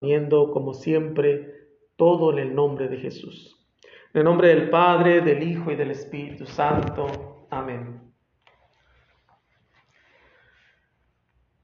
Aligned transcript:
como 0.00 0.74
siempre 0.74 1.54
todo 1.96 2.32
en 2.32 2.38
el 2.38 2.54
nombre 2.54 2.88
de 2.88 2.98
Jesús. 2.98 3.56
En 4.14 4.20
el 4.20 4.24
nombre 4.24 4.48
del 4.48 4.70
Padre, 4.70 5.20
del 5.20 5.42
Hijo 5.42 5.70
y 5.70 5.76
del 5.76 5.90
Espíritu 5.90 6.46
Santo. 6.46 7.46
Amén. 7.50 8.00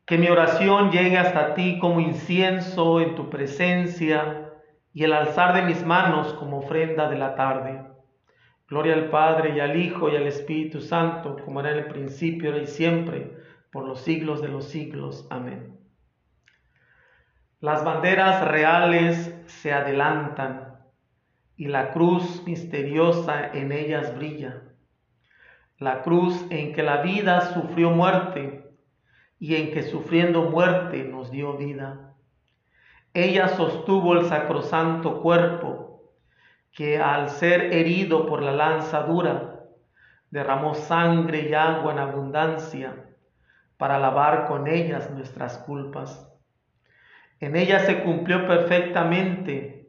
Que 0.06 0.18
mi 0.18 0.28
oración 0.28 0.90
llegue 0.90 1.16
hasta 1.16 1.54
ti 1.54 1.78
como 1.78 2.00
incienso 2.00 3.00
en 3.00 3.14
tu 3.14 3.30
presencia 3.30 4.52
y 4.92 5.04
el 5.04 5.12
alzar 5.12 5.54
de 5.54 5.62
mis 5.62 5.84
manos 5.84 6.34
como 6.34 6.58
ofrenda 6.58 7.08
de 7.08 7.16
la 7.16 7.34
tarde. 7.34 7.80
Gloria 8.68 8.94
al 8.94 9.10
Padre 9.10 9.56
y 9.56 9.60
al 9.60 9.76
Hijo 9.80 10.10
y 10.10 10.16
al 10.16 10.26
Espíritu 10.26 10.80
Santo, 10.80 11.36
como 11.44 11.60
era 11.60 11.72
en 11.72 11.78
el 11.78 11.86
principio, 11.86 12.50
ahora 12.50 12.62
y 12.62 12.66
siempre, 12.66 13.36
por 13.70 13.86
los 13.86 14.00
siglos 14.00 14.42
de 14.42 14.48
los 14.48 14.66
siglos. 14.66 15.26
Amén. 15.30 15.73
Las 17.60 17.84
banderas 17.84 18.46
reales 18.46 19.34
se 19.46 19.72
adelantan 19.72 20.78
y 21.56 21.66
la 21.66 21.92
cruz 21.92 22.42
misteriosa 22.46 23.46
en 23.52 23.72
ellas 23.72 24.14
brilla. 24.16 24.62
La 25.78 26.02
cruz 26.02 26.44
en 26.50 26.72
que 26.72 26.82
la 26.82 27.02
vida 27.02 27.52
sufrió 27.52 27.90
muerte 27.90 28.70
y 29.38 29.56
en 29.56 29.72
que 29.72 29.82
sufriendo 29.82 30.50
muerte 30.50 31.04
nos 31.04 31.30
dio 31.30 31.56
vida. 31.56 32.14
Ella 33.12 33.48
sostuvo 33.48 34.14
el 34.14 34.26
sacrosanto 34.26 35.22
cuerpo 35.22 36.12
que 36.72 36.98
al 36.98 37.30
ser 37.30 37.72
herido 37.72 38.26
por 38.26 38.42
la 38.42 38.52
lanza 38.52 39.02
dura 39.02 39.60
derramó 40.30 40.74
sangre 40.74 41.48
y 41.48 41.54
agua 41.54 41.92
en 41.92 42.00
abundancia 42.00 43.04
para 43.76 43.98
lavar 43.98 44.46
con 44.46 44.66
ellas 44.66 45.10
nuestras 45.10 45.58
culpas. 45.58 46.28
En 47.40 47.56
ella 47.56 47.80
se 47.80 48.02
cumplió 48.02 48.46
perfectamente 48.46 49.88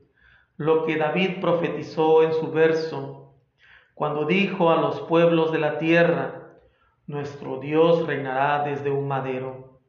lo 0.58 0.86
que 0.86 0.98
David 0.98 1.42
profetizó 1.42 2.24
en 2.24 2.34
su 2.34 2.52
verso, 2.52 3.36
cuando 3.94 4.26
dijo 4.26 4.72
a 4.72 4.78
los 4.78 5.02
pueblos 5.02 5.52
de 5.52 5.60
la 5.60 5.78
tierra, 5.78 6.54
nuestro 7.08 7.60
Dios 7.60 8.06
reinará 8.08 8.64
desde 8.64 8.90
un 8.90 9.08
madero. 9.08 9.80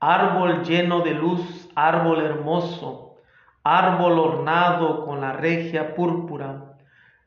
Árbol 0.00 0.62
lleno 0.64 1.00
de 1.00 1.14
luz, 1.14 1.68
árbol 1.74 2.20
hermoso, 2.20 3.16
árbol 3.62 4.18
ornado 4.18 5.04
con 5.04 5.20
la 5.20 5.32
regia 5.32 5.94
púrpura, 5.94 6.76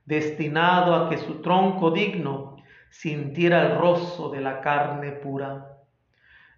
destinado 0.06 0.96
a 0.96 1.10
que 1.10 1.18
su 1.18 1.42
tronco 1.42 1.92
digno 1.92 2.58
sintiera 2.90 3.62
el 3.62 3.78
rozo 3.78 4.30
de 4.30 4.42
la 4.42 4.62
carne 4.62 5.12
pura. 5.12 5.78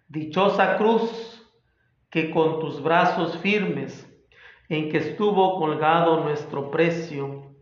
Dichosa 0.08 0.76
cruz 0.76 1.43
que 2.14 2.30
con 2.30 2.60
tus 2.60 2.80
brazos 2.80 3.36
firmes, 3.38 4.08
en 4.68 4.88
que 4.88 4.98
estuvo 4.98 5.58
colgado 5.58 6.22
nuestro 6.22 6.70
precio, 6.70 7.56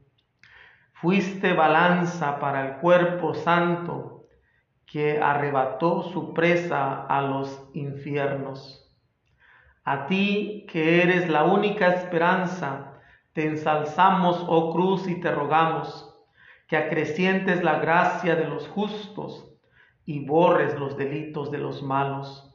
fuiste 0.92 1.54
balanza 1.54 2.38
para 2.38 2.68
el 2.68 2.76
cuerpo 2.76 3.32
santo 3.32 4.26
que 4.84 5.18
arrebató 5.18 6.02
su 6.02 6.34
presa 6.34 7.06
a 7.06 7.22
los 7.22 7.66
infiernos. 7.72 8.94
A 9.84 10.04
ti, 10.04 10.66
que 10.70 11.02
eres 11.02 11.30
la 11.30 11.44
única 11.44 11.88
esperanza, 11.88 13.00
te 13.32 13.46
ensalzamos, 13.46 14.44
oh 14.46 14.70
cruz, 14.70 15.08
y 15.08 15.18
te 15.18 15.32
rogamos 15.32 16.14
que 16.68 16.76
acrecientes 16.76 17.64
la 17.64 17.78
gracia 17.78 18.36
de 18.36 18.44
los 18.44 18.68
justos 18.68 19.50
y 20.04 20.26
borres 20.26 20.78
los 20.78 20.98
delitos 20.98 21.50
de 21.50 21.56
los 21.56 21.82
malos 21.82 22.51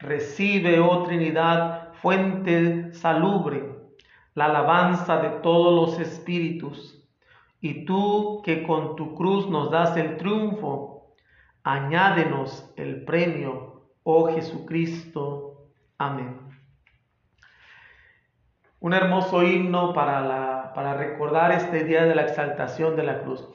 Recibe, 0.00 0.80
oh 0.80 1.02
Trinidad, 1.02 1.92
fuente 2.00 2.94
salubre, 2.94 3.62
la 4.34 4.46
alabanza 4.46 5.18
de 5.18 5.28
todos 5.40 5.74
los 5.74 6.00
espíritus. 6.00 7.06
Y 7.60 7.84
tú 7.84 8.40
que 8.42 8.62
con 8.62 8.96
tu 8.96 9.14
cruz 9.14 9.50
nos 9.50 9.70
das 9.70 9.94
el 9.98 10.16
triunfo, 10.16 11.12
añádenos 11.62 12.72
el 12.76 13.04
premio, 13.04 13.82
oh 14.02 14.28
Jesucristo. 14.28 15.66
Amén. 15.98 16.48
Un 18.80 18.94
hermoso 18.94 19.42
himno 19.42 19.92
para, 19.92 20.72
para 20.74 20.94
recordar 20.94 21.52
este 21.52 21.84
día 21.84 22.06
de 22.06 22.14
la 22.14 22.22
exaltación 22.22 22.96
de 22.96 23.02
la 23.02 23.20
cruz. 23.20 23.46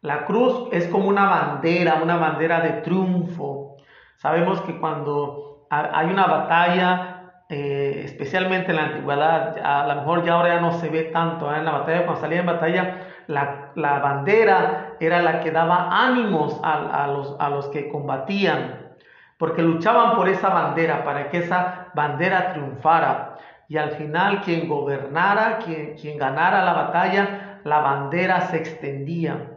La 0.00 0.24
cruz 0.24 0.68
es 0.72 0.88
como 0.88 1.08
una 1.08 1.26
bandera, 1.26 2.02
una 2.02 2.16
bandera 2.16 2.60
de 2.60 2.82
triunfo. 2.82 3.76
Sabemos 4.16 4.60
que 4.62 4.76
cuando 4.80 5.53
hay 5.70 6.06
una 6.06 6.26
batalla, 6.26 7.32
eh, 7.48 8.02
especialmente 8.04 8.70
en 8.70 8.76
la 8.76 8.84
antigüedad, 8.84 9.58
a 9.58 9.86
lo 9.86 9.94
mejor 9.96 10.24
ya 10.24 10.34
ahora 10.34 10.54
ya 10.54 10.60
no 10.60 10.72
se 10.72 10.88
ve 10.88 11.04
tanto, 11.04 11.52
¿eh? 11.52 11.58
en 11.58 11.64
la 11.64 11.72
batalla, 11.72 12.04
cuando 12.04 12.20
salía 12.20 12.40
en 12.40 12.46
batalla, 12.46 13.00
la, 13.26 13.72
la, 13.74 13.98
bandera 14.00 14.96
era 15.00 15.22
la 15.22 15.40
que 15.40 15.50
daba 15.50 15.88
ánimos 15.90 16.60
a, 16.62 17.04
a, 17.04 17.06
los, 17.06 17.36
a 17.38 17.48
los 17.50 17.68
que 17.68 17.88
combatían, 17.88 18.94
porque 19.38 19.62
luchaban 19.62 20.16
por 20.16 20.28
esa 20.28 20.48
bandera, 20.48 21.04
para 21.04 21.28
que 21.28 21.38
esa 21.38 21.88
bandera 21.94 22.52
triunfara. 22.52 23.36
Y 23.68 23.78
al 23.78 23.92
final 23.92 24.42
quien 24.42 24.68
gobernara, 24.68 25.58
quien, 25.58 25.94
quien 25.94 26.18
ganara 26.18 26.64
la 26.64 26.74
batalla, 26.74 27.60
la 27.64 27.80
bandera 27.80 28.42
se 28.42 28.58
extendía. 28.58 29.53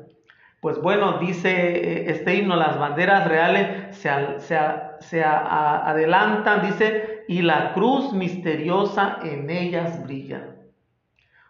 Pues 0.67 0.81
bueno, 0.81 1.17
dice 1.19 1.49
eh, 1.49 2.11
este 2.11 2.35
himno, 2.35 2.57
las 2.57 2.77
banderas 2.77 3.25
reales 3.25 3.95
se, 3.95 4.11
se, 4.41 4.59
se 4.99 5.23
adelantan, 5.23 6.61
dice, 6.61 7.23
y 7.29 7.41
la 7.41 7.71
cruz 7.71 8.11
misteriosa 8.11 9.19
en 9.23 9.49
ellas 9.49 10.03
brilla. 10.03 10.57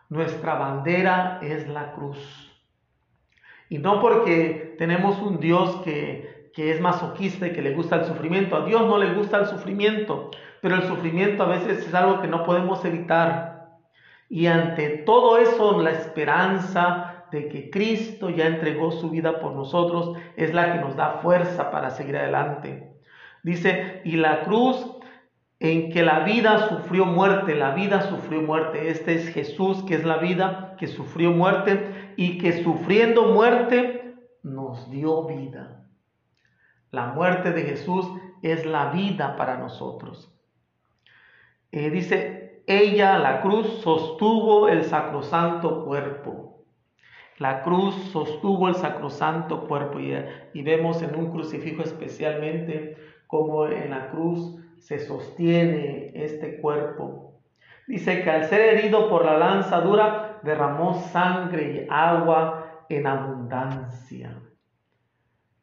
Nuestra 0.10 0.54
bandera 0.54 1.40
es 1.42 1.68
la 1.68 1.94
cruz. 1.94 2.56
Y 3.70 3.80
no 3.80 4.00
porque 4.02 4.76
tenemos 4.78 5.20
un 5.20 5.40
Dios 5.40 5.78
que, 5.78 6.52
que 6.54 6.70
es 6.70 6.80
masoquista 6.80 7.48
y 7.48 7.54
que 7.54 7.64
le 7.64 7.74
gusta 7.74 7.96
el 7.96 8.06
sufrimiento. 8.06 8.56
A 8.56 8.66
Dios 8.66 8.86
no 8.86 9.00
le 9.00 9.16
gusta 9.16 9.40
el 9.40 9.48
sufrimiento, 9.48 10.30
pero 10.62 10.76
el 10.76 10.84
sufrimiento 10.84 11.42
a 11.42 11.48
veces 11.48 11.88
es 11.88 11.94
algo 11.96 12.22
que 12.22 12.28
no 12.28 12.44
podemos 12.44 12.86
evitar. 12.86 13.80
Y 14.30 14.46
ante 14.46 14.90
todo 14.90 15.40
eso, 15.40 15.82
la 15.82 15.90
esperanza 15.90 17.17
de 17.32 17.50
que 17.50 17.70
Cristo 17.70 18.30
ya 18.30 18.48
entregó 18.48 18.92
su 18.92 19.10
vida 19.10 19.40
por 19.40 19.54
nosotros 19.54 20.18
es 20.36 20.54
la 20.54 20.74
que 20.74 20.80
nos 20.80 20.96
da 20.96 21.20
fuerza 21.22 21.72
para 21.72 21.90
seguir 21.90 22.18
adelante. 22.18 22.94
Dice, 23.44 24.02
y 24.04 24.18
la 24.18 24.42
cruz 24.42 24.98
en 25.60 25.92
que 25.92 26.04
la 26.04 26.20
vida 26.20 26.70
sufrió 26.70 27.06
muerte, 27.06 27.56
la 27.56 27.72
vida 27.72 28.02
sufrió 28.02 28.42
muerte. 28.42 28.90
Este 28.90 29.16
es 29.16 29.30
Jesús, 29.30 29.84
que 29.84 29.96
es 29.96 30.06
la 30.06 30.18
vida, 30.18 30.76
que 30.78 30.88
sufrió 30.88 31.32
muerte 31.32 32.14
y 32.16 32.38
que 32.38 32.64
sufriendo 32.64 33.34
muerte 33.34 34.16
nos 34.44 34.90
dio 34.92 35.24
vida. 35.26 35.86
La 36.92 37.08
muerte 37.08 37.52
de 37.52 37.64
Jesús 37.64 38.08
es 38.42 38.66
la 38.66 38.92
vida 38.92 39.36
para 39.36 39.58
nosotros. 39.58 40.34
Eh, 41.72 41.90
dice, 41.90 42.64
ella, 42.68 43.18
la 43.18 43.42
cruz, 43.42 43.82
sostuvo 43.82 44.68
el 44.68 44.84
sacrosanto 44.84 45.86
cuerpo. 45.86 46.47
La 47.40 47.62
cruz 47.62 47.96
sostuvo 48.12 48.68
el 48.68 48.76
sacrosanto 48.76 49.68
cuerpo 49.68 50.00
y, 50.00 50.14
y 50.54 50.62
vemos 50.64 51.02
en 51.04 51.16
un 51.16 51.32
crucifijo 51.32 51.84
especialmente 51.84 52.98
como 53.28 53.68
en 53.68 53.92
la 53.92 54.10
cruz 54.10 54.58
se 54.80 55.00
sostiene 55.00 56.12
este 56.16 56.60
cuerpo. 56.60 57.42
Dice 57.88 58.24
que 58.24 58.30
al 58.30 58.46
ser 58.46 58.62
herido 58.76 59.10
por 59.10 59.26
la 59.26 59.38
lanza 59.38 59.82
dura, 59.82 60.40
derramó 60.44 60.96
sangre 60.96 61.86
y 61.86 61.88
agua 61.90 62.86
en 62.90 63.08
abundancia. 63.08 64.42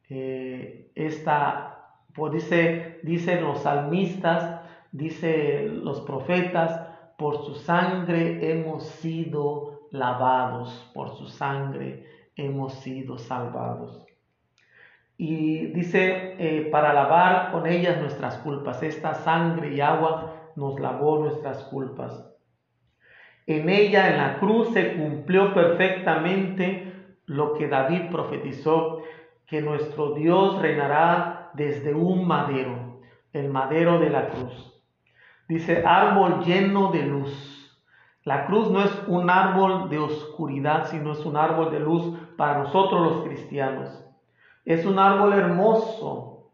Eh, 0.09 0.91
esta, 0.95 1.99
pues 2.13 2.33
dice, 2.33 2.99
dicen 3.03 3.43
los 3.43 3.61
salmistas, 3.61 4.61
dice 4.91 5.67
los 5.67 6.01
profetas, 6.01 6.81
por 7.17 7.45
su 7.45 7.55
sangre 7.55 8.51
hemos 8.51 8.85
sido 8.85 9.74
lavados, 9.99 10.89
por 10.93 11.15
su 11.17 11.27
sangre 11.27 12.05
hemos 12.35 12.73
sido 12.75 13.17
salvados. 13.17 14.05
Y 15.17 15.67
dice, 15.67 16.35
eh, 16.39 16.67
para 16.71 16.93
lavar 16.93 17.51
con 17.51 17.65
ellas 17.67 17.99
nuestras 18.01 18.37
culpas. 18.39 18.83
Esta 18.83 19.13
sangre 19.13 19.73
y 19.73 19.81
agua 19.81 20.51
nos 20.55 20.79
lavó 20.79 21.19
nuestras 21.19 21.63
culpas. 21.63 22.31
En 23.47 23.69
ella, 23.69 24.09
en 24.09 24.17
la 24.17 24.39
cruz, 24.39 24.73
se 24.73 24.95
cumplió 24.95 25.53
perfectamente 25.53 26.93
lo 27.25 27.53
que 27.53 27.67
David 27.67 28.09
profetizó, 28.11 29.01
que 29.45 29.61
nuestro 29.61 30.13
Dios 30.15 30.61
reinará 30.61 31.51
desde 31.53 31.93
un 31.93 32.27
madero, 32.27 33.01
el 33.31 33.49
madero 33.49 33.99
de 33.99 34.09
la 34.09 34.29
cruz. 34.29 34.83
Dice, 35.47 35.83
árbol 35.85 36.43
lleno 36.43 36.91
de 36.91 37.03
luz. 37.03 37.54
La 38.25 38.47
cruz 38.47 38.71
no 38.71 38.83
es 38.83 38.91
un 39.07 39.29
árbol 39.29 39.87
de 39.87 39.99
oscuridad, 39.99 40.87
sino 40.87 41.11
es 41.11 41.23
un 41.25 41.37
árbol 41.37 41.71
de 41.71 41.79
luz 41.79 42.17
para 42.35 42.57
nosotros 42.57 43.01
los 43.03 43.23
cristianos. 43.23 44.03
Es 44.65 44.83
un 44.85 44.97
árbol 44.97 45.33
hermoso 45.33 46.49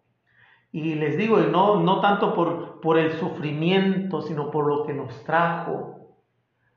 Y 0.73 0.95
les 0.95 1.17
digo, 1.17 1.37
no, 1.37 1.81
no 1.81 1.99
tanto 2.01 2.33
por, 2.33 2.81
por 2.81 2.97
el 2.97 3.13
sufrimiento, 3.13 4.21
sino 4.21 4.51
por 4.51 4.67
lo 4.67 4.85
que 4.85 4.93
nos 4.93 5.23
trajo 5.23 6.17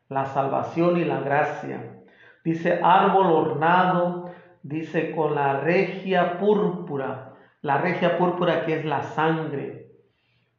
la 0.09 0.27
salvación 0.27 0.97
y 0.97 1.05
la 1.05 1.21
gracia. 1.21 2.03
Dice 2.45 2.81
árbol 2.83 3.27
ornado, 3.27 4.31
dice 4.63 5.15
con 5.15 5.35
la 5.35 5.61
regia 5.61 6.39
púrpura, 6.39 7.35
la 7.63 7.79
regia 7.79 8.17
púrpura 8.17 8.65
que 8.65 8.79
es 8.79 8.85
la 8.85 9.03
sangre, 9.03 9.89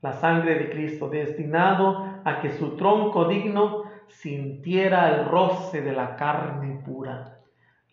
la 0.01 0.13
sangre 0.13 0.55
de 0.55 0.69
Cristo, 0.71 1.09
destinado 1.09 2.21
a 2.25 2.39
que 2.39 2.51
su 2.51 2.75
tronco 2.75 3.25
digno 3.25 3.84
sintiera 4.07 5.15
el 5.15 5.25
roce 5.25 5.81
de 5.81 5.91
la 5.91 6.15
carne 6.15 6.81
pura. 6.85 7.39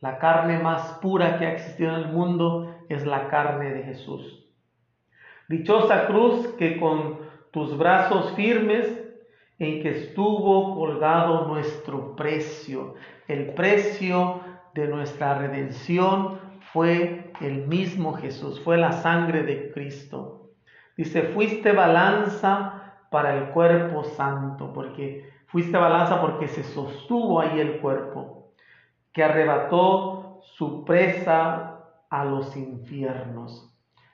La 0.00 0.18
carne 0.18 0.58
más 0.58 0.98
pura 1.00 1.38
que 1.38 1.46
ha 1.46 1.52
existido 1.52 1.94
en 1.94 2.02
el 2.02 2.12
mundo 2.12 2.74
es 2.88 3.06
la 3.06 3.28
carne 3.28 3.72
de 3.72 3.82
Jesús. 3.84 4.46
Dichosa 5.48 6.06
cruz 6.06 6.48
que 6.58 6.80
con 6.80 7.18
tus 7.52 7.76
brazos 7.76 8.32
firmes 8.32 9.02
en 9.58 9.82
que 9.82 9.90
estuvo 9.90 10.74
colgado 10.74 11.46
nuestro 11.46 12.16
precio. 12.16 12.94
El 13.28 13.54
precio 13.54 14.40
de 14.74 14.88
nuestra 14.88 15.38
redención 15.38 16.40
fue 16.72 17.30
el 17.40 17.66
mismo 17.66 18.14
Jesús, 18.14 18.60
fue 18.60 18.78
la 18.78 18.92
sangre 18.92 19.42
de 19.42 19.70
Cristo. 19.72 20.50
Dice, 20.96 21.22
fuiste 21.22 21.72
balanza 21.72 22.96
para 23.10 23.36
el 23.36 23.50
cuerpo 23.50 24.04
santo, 24.04 24.72
porque 24.72 25.31
fuiste 25.52 25.76
balanza 25.76 26.22
porque 26.22 26.48
se 26.48 26.64
sostuvo 26.64 27.38
ahí 27.38 27.60
el 27.60 27.78
cuerpo, 27.80 28.54
que 29.12 29.22
arrebató 29.22 30.40
su 30.40 30.82
presa 30.86 31.84
a 32.08 32.24
los 32.24 32.56
infiernos. 32.56 33.70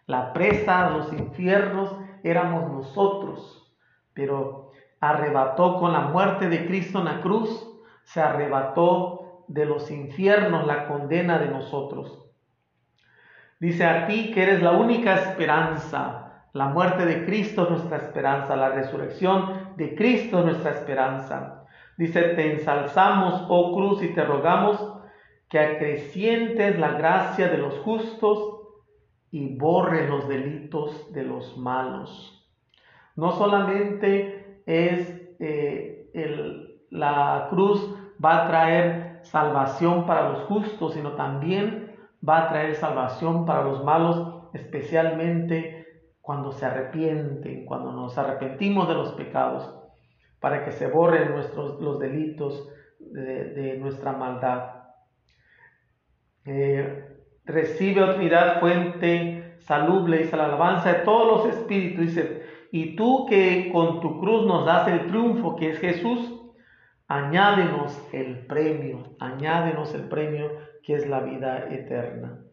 La 0.07 0.33
presa 0.33 0.87
a 0.87 0.91
los 0.91 1.13
infiernos 1.13 1.95
éramos 2.25 2.69
nosotros, 2.73 3.73
pero 4.15 4.73
arrebató 5.01 5.79
con 5.79 5.93
la 5.93 6.01
muerte 6.01 6.49
de 6.49 6.67
Cristo 6.67 6.99
en 6.99 7.05
la 7.05 7.21
cruz, 7.21 7.71
se 8.03 8.21
arrebató 8.21 9.45
de 9.47 9.65
los 9.65 9.93
infiernos 9.93 10.67
la 10.67 10.89
condena 10.89 11.39
de 11.39 11.49
nosotros. 11.49 12.25
Dice 13.61 13.85
a 13.85 14.09
ti 14.09 14.33
que 14.33 14.43
eres 14.43 14.61
la 14.61 14.73
única 14.73 15.15
esperanza, 15.15 16.28
la 16.53 16.67
muerte 16.69 17.05
de 17.05 17.25
Cristo 17.25 17.65
es 17.65 17.71
nuestra 17.71 17.99
esperanza, 17.99 18.57
la 18.57 18.71
resurrección 18.71 19.75
de 19.77 19.95
Cristo 19.95 20.41
es 20.41 20.45
nuestra 20.47 20.71
esperanza. 20.73 21.65
Dice, 21.97 22.23
te 22.23 22.53
ensalzamos, 22.53 23.45
oh 23.49 23.75
cruz, 23.75 24.03
y 24.03 24.15
te 24.15 24.25
rogamos 24.25 24.95
que 25.49 25.59
acrecientes 25.59 26.79
la 26.79 26.93
gracia 26.93 27.49
de 27.49 27.59
los 27.59 27.79
justos 27.81 28.59
y 29.31 29.57
borre 29.57 30.09
los 30.09 30.29
delitos 30.29 31.13
de 31.13 31.25
los 31.25 31.57
malos. 31.59 32.49
No 33.17 33.33
solamente 33.33 34.63
es 34.67 35.21
eh, 35.41 36.11
el, 36.15 36.83
la 36.91 37.49
cruz 37.51 37.95
va 38.25 38.45
a 38.45 38.49
traer 38.49 39.21
salvación 39.23 40.07
para 40.07 40.31
los 40.31 40.45
justos, 40.45 40.95
sino 40.95 41.13
también 41.13 41.97
va 42.27 42.45
a 42.45 42.49
traer 42.49 42.75
salvación 42.75 43.45
para 43.45 43.65
los 43.65 43.85
malos, 43.85 44.45
especialmente 44.55 45.78
cuando 46.29 46.53
se 46.53 46.67
arrepienten, 46.67 47.65
cuando 47.65 47.91
nos 47.91 48.19
arrepentimos 48.19 48.87
de 48.87 48.93
los 48.93 49.13
pecados, 49.13 49.75
para 50.41 50.63
que 50.63 50.73
se 50.73 50.87
borren 50.87 51.31
nuestros, 51.31 51.81
los 51.81 51.99
delitos 51.99 52.69
de, 52.99 53.79
nuestra 53.81 54.13
maldad. 54.13 54.75
Eh, 56.45 57.17
recibe 57.47 58.03
autoridad, 58.03 58.61
fuente 58.61 59.57
salubre, 59.61 60.19
dice 60.19 60.37
la 60.37 60.45
alabanza 60.45 60.93
de 60.93 60.99
todos 60.99 61.47
los 61.47 61.57
espíritus, 61.57 62.05
dice, 62.05 62.43
y 62.73 62.95
tú 62.95 63.25
que 63.27 63.71
con 63.73 64.03
tu 64.03 64.21
cruz 64.21 64.45
nos 64.45 64.67
das 64.67 64.87
el 64.89 65.07
triunfo 65.07 65.57
que 65.57 65.71
es 65.71 65.79
Jesús, 65.79 66.43
añádenos 67.07 67.99
el 68.13 68.45
premio, 68.45 69.17
añádenos 69.19 69.95
el 69.95 70.03
premio 70.11 70.51
que 70.83 70.93
es 70.93 71.09
la 71.09 71.21
vida 71.21 71.73
eterna. 71.73 72.48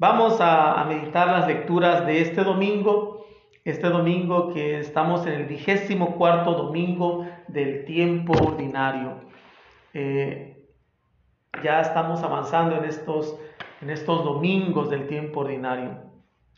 Vamos 0.00 0.38
a, 0.40 0.82
meditar 0.88 1.28
las 1.28 1.46
lecturas 1.46 2.06
de 2.06 2.22
este 2.22 2.42
domingo, 2.42 3.26
este 3.66 3.90
domingo 3.90 4.50
que 4.50 4.78
estamos 4.80 5.26
en 5.26 5.34
el 5.34 5.44
vigésimo 5.44 6.16
cuarto 6.16 6.54
domingo 6.54 7.26
del 7.48 7.84
tiempo 7.84 8.32
ordinario. 8.32 9.16
Eh, 9.92 10.66
ya 11.62 11.82
estamos 11.82 12.22
avanzando 12.22 12.78
en 12.78 12.86
estos 12.86 13.38
en 13.82 13.90
estos 13.90 14.24
domingos 14.24 14.88
del 14.88 15.06
tiempo 15.06 15.40
ordinario. 15.40 15.98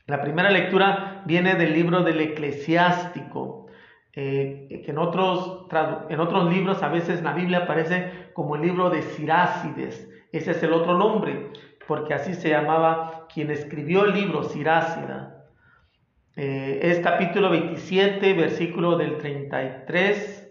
La 0.07 0.23
primera 0.23 0.49
lectura 0.49 1.23
viene 1.25 1.57
del 1.57 1.73
libro 1.73 2.05
del 2.05 2.21
eclesiástico, 2.21 3.67
eh, 4.13 4.83
que 4.85 4.93
en 4.93 4.99
otros, 4.99 5.67
en 6.09 6.21
otros 6.21 6.49
libros 6.49 6.81
a 6.85 6.89
veces 6.91 7.19
en 7.19 7.25
la 7.25 7.33
Biblia 7.33 7.65
aparece 7.65 8.31
como 8.35 8.55
el 8.55 8.63
libro 8.63 8.89
de 8.89 9.03
Sirácides. 9.03 10.09
Ese 10.31 10.53
es 10.53 10.63
el 10.63 10.73
otro 10.73 10.97
nombre, 10.97 11.51
porque 11.89 12.15
así 12.15 12.35
se 12.35 12.51
llamaba 12.51 13.12
quien 13.33 13.51
escribió 13.51 14.05
el 14.05 14.15
libro, 14.15 14.43
Sirácida. 14.43 15.47
Eh, 16.37 16.81
es 16.83 17.01
capítulo 17.01 17.51
27, 17.51 18.33
versículo 18.35 18.97
del 18.97 19.19
33 19.19 20.51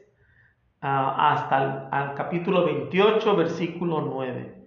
ah, 0.81 1.31
hasta 1.33 2.09
el 2.09 2.13
capítulo 2.15 2.65
28, 2.65 3.35
versículo 3.35 4.01
9 4.01 4.61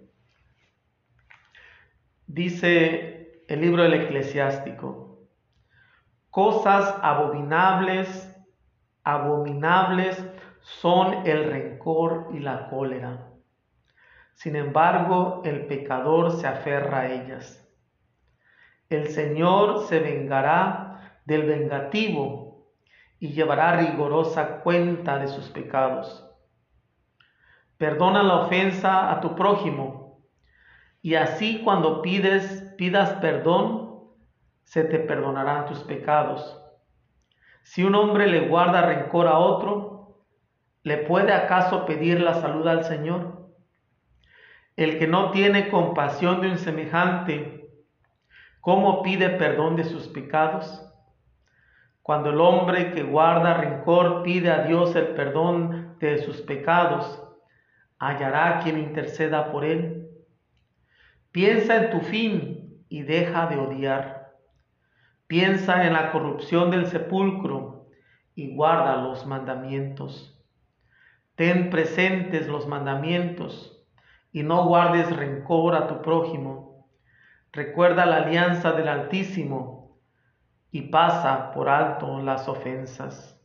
dice 2.27 3.43
el 3.47 3.61
libro 3.61 3.83
del 3.83 3.93
eclesiástico, 3.93 5.19
cosas 6.29 6.95
abominables, 7.01 8.31
abominables 9.03 10.23
son 10.61 11.25
el 11.25 11.45
rencor 11.45 12.29
y 12.33 12.39
la 12.39 12.67
cólera. 12.69 13.29
Sin 14.33 14.55
embargo, 14.55 15.41
el 15.45 15.65
pecador 15.67 16.31
se 16.31 16.47
aferra 16.47 17.01
a 17.01 17.11
ellas. 17.11 17.64
El 18.89 19.07
Señor 19.09 19.87
se 19.87 19.99
vengará 19.99 21.19
del 21.25 21.43
vengativo 21.43 22.71
y 23.19 23.29
llevará 23.29 23.77
rigorosa 23.77 24.61
cuenta 24.61 25.17
de 25.17 25.27
sus 25.27 25.49
pecados. 25.49 26.29
Perdona 27.77 28.23
la 28.23 28.37
ofensa 28.37 29.11
a 29.11 29.21
tu 29.21 29.35
prójimo 29.35 30.05
y 31.01 31.15
así 31.15 31.61
cuando 31.63 32.01
pides, 32.01 32.73
pidas 32.77 33.13
perdón, 33.15 33.85
se 34.63 34.83
te 34.83 34.99
perdonarán 34.99 35.65
tus 35.65 35.79
pecados. 35.83 36.61
Si 37.63 37.83
un 37.83 37.95
hombre 37.95 38.27
le 38.27 38.47
guarda 38.47 38.81
rencor 38.81 39.27
a 39.27 39.37
otro, 39.39 40.25
¿le 40.83 40.97
puede 40.97 41.33
acaso 41.33 41.85
pedir 41.85 42.21
la 42.21 42.35
salud 42.35 42.67
al 42.67 42.83
Señor? 42.83 43.49
El 44.75 44.99
que 44.99 45.07
no 45.07 45.31
tiene 45.31 45.69
compasión 45.69 46.41
de 46.41 46.49
un 46.49 46.57
semejante, 46.57 47.64
¿cómo 48.65 49.03
pide 49.03 49.29
perdón 49.29 49.75
de 49.75 49.83
sus 49.83 50.07
pecados? 50.07 50.81
Cuando 52.01 52.31
el 52.31 52.41
hombre 52.41 52.93
que 52.93 53.03
guarda 53.03 53.53
rencor 53.53 54.23
pide 54.23 54.49
a 54.49 54.63
Dios 54.63 54.95
el 54.95 55.09
perdón 55.09 55.97
de 55.99 56.17
sus 56.23 56.41
pecados, 56.41 57.23
hallará 57.99 58.61
quien 58.63 58.79
interceda 58.79 59.51
por 59.51 59.65
él. 59.65 60.09
Piensa 61.31 61.75
en 61.75 61.91
tu 61.91 61.99
fin 61.99 62.83
y 62.89 63.03
deja 63.03 63.45
de 63.45 63.57
odiar. 63.57 64.33
Piensa 65.27 65.85
en 65.85 65.93
la 65.93 66.11
corrupción 66.11 66.71
del 66.71 66.87
sepulcro 66.87 67.85
y 68.33 68.55
guarda 68.55 68.97
los 68.97 69.27
mandamientos. 69.27 70.43
Ten 71.35 71.69
presentes 71.69 72.47
los 72.47 72.65
mandamientos 72.65 73.85
y 74.31 74.41
no 74.41 74.65
guardes 74.65 75.15
rencor 75.15 75.75
a 75.75 75.85
tu 75.85 76.01
prójimo. 76.01 76.74
Recuerda 77.55 78.05
la 78.05 78.17
alianza 78.17 78.73
del 78.73 78.89
Altísimo 78.89 79.97
y 80.71 80.81
pasa 80.81 81.53
por 81.53 81.69
alto 81.69 82.19
las 82.19 82.49
ofensas. 82.49 83.41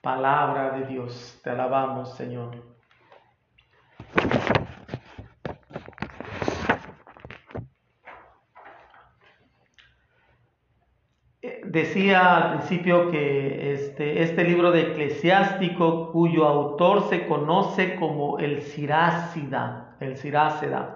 Palabra 0.00 0.78
de 0.78 0.86
Dios, 0.86 1.40
te 1.42 1.50
alabamos 1.50 2.14
Señor. 2.14 2.62
Decía 11.64 12.36
al 12.36 12.58
principio 12.58 13.10
que 13.10 13.72
este, 13.72 14.22
este 14.22 14.44
libro 14.44 14.70
de 14.70 14.82
eclesiástico, 14.92 16.12
cuyo 16.12 16.46
autor 16.46 17.08
se 17.08 17.26
conoce 17.26 17.96
como 17.96 18.38
el 18.38 18.62
Sirácida, 18.62 19.96
el 19.98 20.16
Sirácida, 20.16 20.93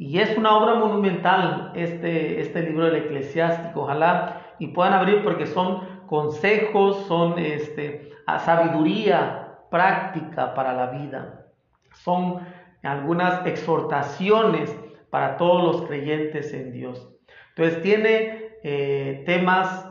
y 0.00 0.18
es 0.18 0.34
una 0.38 0.56
obra 0.56 0.76
monumental 0.76 1.72
este, 1.74 2.40
este 2.40 2.62
libro 2.62 2.86
del 2.86 3.04
eclesiástico, 3.04 3.82
ojalá 3.82 4.54
y 4.58 4.68
puedan 4.68 4.94
abrir 4.94 5.22
porque 5.22 5.44
son 5.44 6.06
consejos, 6.06 7.04
son 7.06 7.38
este, 7.38 8.10
sabiduría 8.38 9.58
práctica 9.70 10.54
para 10.54 10.72
la 10.72 10.86
vida, 10.86 11.44
son 11.92 12.40
algunas 12.82 13.44
exhortaciones 13.44 14.74
para 15.10 15.36
todos 15.36 15.64
los 15.64 15.86
creyentes 15.86 16.54
en 16.54 16.72
Dios. 16.72 17.06
Entonces 17.50 17.82
tiene 17.82 18.54
eh, 18.62 19.22
temas 19.26 19.86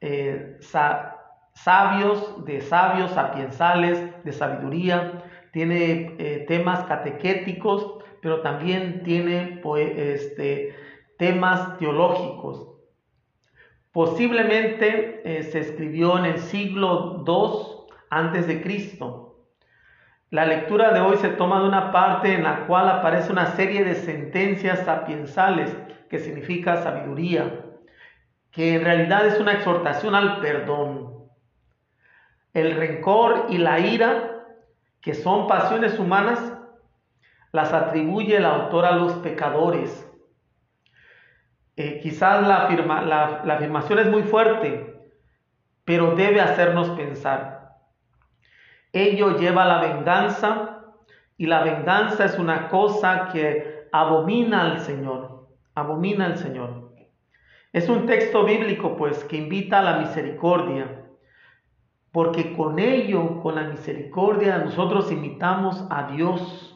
eh, 0.00 0.58
sabios, 1.52 2.44
de 2.44 2.60
sabios, 2.62 3.12
sapiensales, 3.12 4.24
de 4.24 4.32
sabiduría, 4.32 5.22
tiene 5.52 6.16
eh, 6.18 6.46
temas 6.48 6.82
catequéticos, 6.86 8.01
pero 8.22 8.40
también 8.40 9.02
tiene 9.02 9.60
este, 9.96 10.74
temas 11.18 11.76
teológicos. 11.78 12.68
Posiblemente 13.90 15.42
se 15.50 15.58
escribió 15.58 16.16
en 16.18 16.24
el 16.24 16.38
siglo 16.38 17.24
II 17.26 17.96
antes 18.08 18.46
de 18.46 18.62
Cristo. 18.62 19.48
La 20.30 20.46
lectura 20.46 20.94
de 20.94 21.00
hoy 21.00 21.16
se 21.18 21.28
toma 21.30 21.60
de 21.60 21.68
una 21.68 21.90
parte 21.92 22.32
en 22.32 22.44
la 22.44 22.66
cual 22.66 22.88
aparece 22.88 23.32
una 23.32 23.48
serie 23.48 23.84
de 23.84 23.96
sentencias 23.96 24.84
sapiensales, 24.86 25.76
que 26.08 26.20
significa 26.20 26.76
sabiduría, 26.76 27.66
que 28.50 28.76
en 28.76 28.84
realidad 28.84 29.26
es 29.26 29.40
una 29.40 29.52
exhortación 29.52 30.14
al 30.14 30.40
perdón. 30.40 31.26
El 32.54 32.76
rencor 32.76 33.46
y 33.50 33.58
la 33.58 33.80
ira, 33.80 34.46
que 35.00 35.12
son 35.12 35.48
pasiones 35.48 35.98
humanas, 35.98 36.61
las 37.52 37.72
atribuye 37.72 38.36
el 38.36 38.44
autor 38.44 38.86
a 38.86 38.96
los 38.96 39.12
pecadores. 39.14 40.08
Eh, 41.76 42.00
quizás 42.02 42.46
la, 42.46 42.68
la 43.44 43.54
afirmación 43.54 43.98
es 43.98 44.08
muy 44.08 44.22
fuerte, 44.22 44.94
pero 45.84 46.14
debe 46.14 46.40
hacernos 46.40 46.90
pensar. 46.90 47.78
Ello 48.92 49.38
lleva 49.38 49.62
a 49.62 49.66
la 49.66 49.80
venganza 49.80 50.72
y 51.36 51.46
la 51.46 51.62
venganza 51.62 52.24
es 52.24 52.38
una 52.38 52.68
cosa 52.68 53.28
que 53.32 53.88
abomina 53.90 54.62
al 54.62 54.80
Señor, 54.80 55.48
abomina 55.74 56.26
al 56.26 56.36
Señor. 56.36 56.92
Es 57.72 57.88
un 57.88 58.06
texto 58.06 58.44
bíblico, 58.44 58.96
pues, 58.96 59.24
que 59.24 59.38
invita 59.38 59.78
a 59.78 59.82
la 59.82 59.98
misericordia, 59.98 61.06
porque 62.12 62.54
con 62.54 62.78
ello, 62.78 63.40
con 63.40 63.54
la 63.54 63.62
misericordia, 63.62 64.58
nosotros 64.58 65.10
imitamos 65.10 65.86
a 65.88 66.08
Dios. 66.08 66.71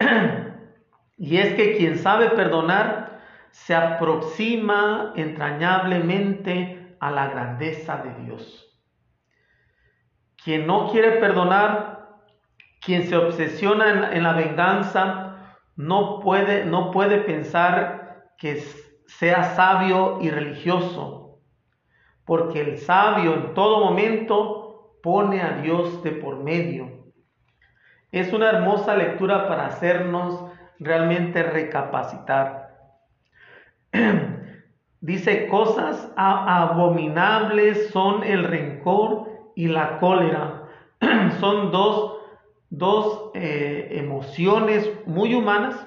y 1.18 1.36
es 1.36 1.54
que 1.54 1.76
quien 1.76 1.98
sabe 1.98 2.30
perdonar 2.30 3.20
se 3.50 3.74
aproxima 3.74 5.12
entrañablemente 5.16 6.96
a 7.00 7.10
la 7.10 7.28
grandeza 7.28 7.98
de 7.98 8.24
Dios. 8.24 8.66
Quien 10.42 10.66
no 10.66 10.90
quiere 10.90 11.12
perdonar, 11.12 12.18
quien 12.80 13.06
se 13.06 13.16
obsesiona 13.16 14.12
en, 14.12 14.22
la 14.22 14.32
venganza, 14.32 15.56
no 15.76 16.20
puede, 16.20 16.64
no 16.64 16.90
puede 16.90 17.18
pensar 17.18 18.32
que 18.38 18.62
sea 19.06 19.54
sabio 19.54 20.18
y 20.22 20.30
religioso, 20.30 21.40
porque 22.24 22.60
el 22.60 22.78
sabio 22.78 23.34
en 23.34 23.54
todo 23.54 23.84
momento 23.84 24.96
pone 25.02 25.42
a 25.42 25.58
Dios 25.58 26.02
de 26.02 26.12
por 26.12 26.42
medio. 26.42 26.99
Es 28.12 28.32
una 28.32 28.50
hermosa 28.50 28.96
lectura 28.96 29.46
para 29.46 29.66
hacernos 29.66 30.50
realmente 30.80 31.42
recapacitar. 31.42 32.70
Dice, 35.00 35.46
cosas 35.48 36.10
abominables 36.16 37.90
son 37.90 38.24
el 38.24 38.44
rencor 38.44 39.28
y 39.54 39.68
la 39.68 39.98
cólera. 39.98 40.64
son 41.40 41.70
dos, 41.70 42.18
dos 42.68 43.30
eh, 43.34 43.88
emociones 43.92 44.90
muy 45.06 45.34
humanas, 45.34 45.86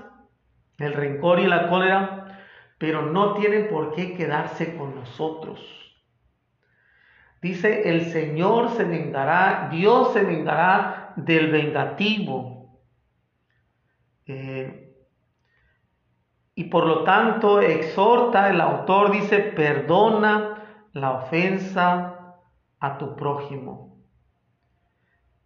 el 0.77 0.94
rencor 0.94 1.39
y 1.39 1.48
la 1.48 1.68
cólera, 1.68 2.39
pero 2.77 3.03
no 3.03 3.34
tienen 3.36 3.68
por 3.68 3.94
qué 3.94 4.15
quedarse 4.15 4.75
con 4.77 4.96
nosotros. 4.96 5.60
Dice, 7.42 7.89
el 7.89 8.06
Señor 8.06 8.70
se 8.70 8.86
vengará, 8.86 9.68
Dios 9.70 10.13
se 10.13 10.24
vengará 10.24 11.03
del 11.15 11.51
vengativo. 11.51 12.82
Eh, 14.25 14.96
y 16.55 16.65
por 16.65 16.86
lo 16.86 17.03
tanto 17.03 17.62
exhorta, 17.62 18.50
el 18.50 18.62
autor 18.62 19.12
dice, 19.12 19.39
perdona 19.39 20.88
la 20.93 21.12
ofensa 21.12 22.38
a 22.79 22.98
tu 22.98 23.15
prójimo. 23.15 23.98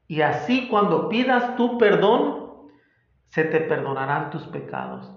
Y 0.07 0.21
así 0.21 0.67
cuando 0.69 1.09
pidas 1.09 1.55
tu 1.55 1.77
perdón, 1.77 2.69
se 3.27 3.43
te 3.43 3.61
perdonarán 3.61 4.29
tus 4.29 4.43
pecados. 4.47 5.13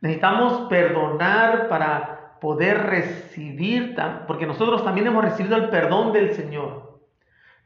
Necesitamos 0.00 0.68
perdonar 0.68 1.68
para 1.68 2.38
poder 2.40 2.86
recibir, 2.86 3.94
porque 4.26 4.46
nosotros 4.46 4.82
también 4.82 5.06
hemos 5.06 5.24
recibido 5.24 5.56
el 5.56 5.68
perdón 5.68 6.12
del 6.12 6.32
Señor. 6.32 6.89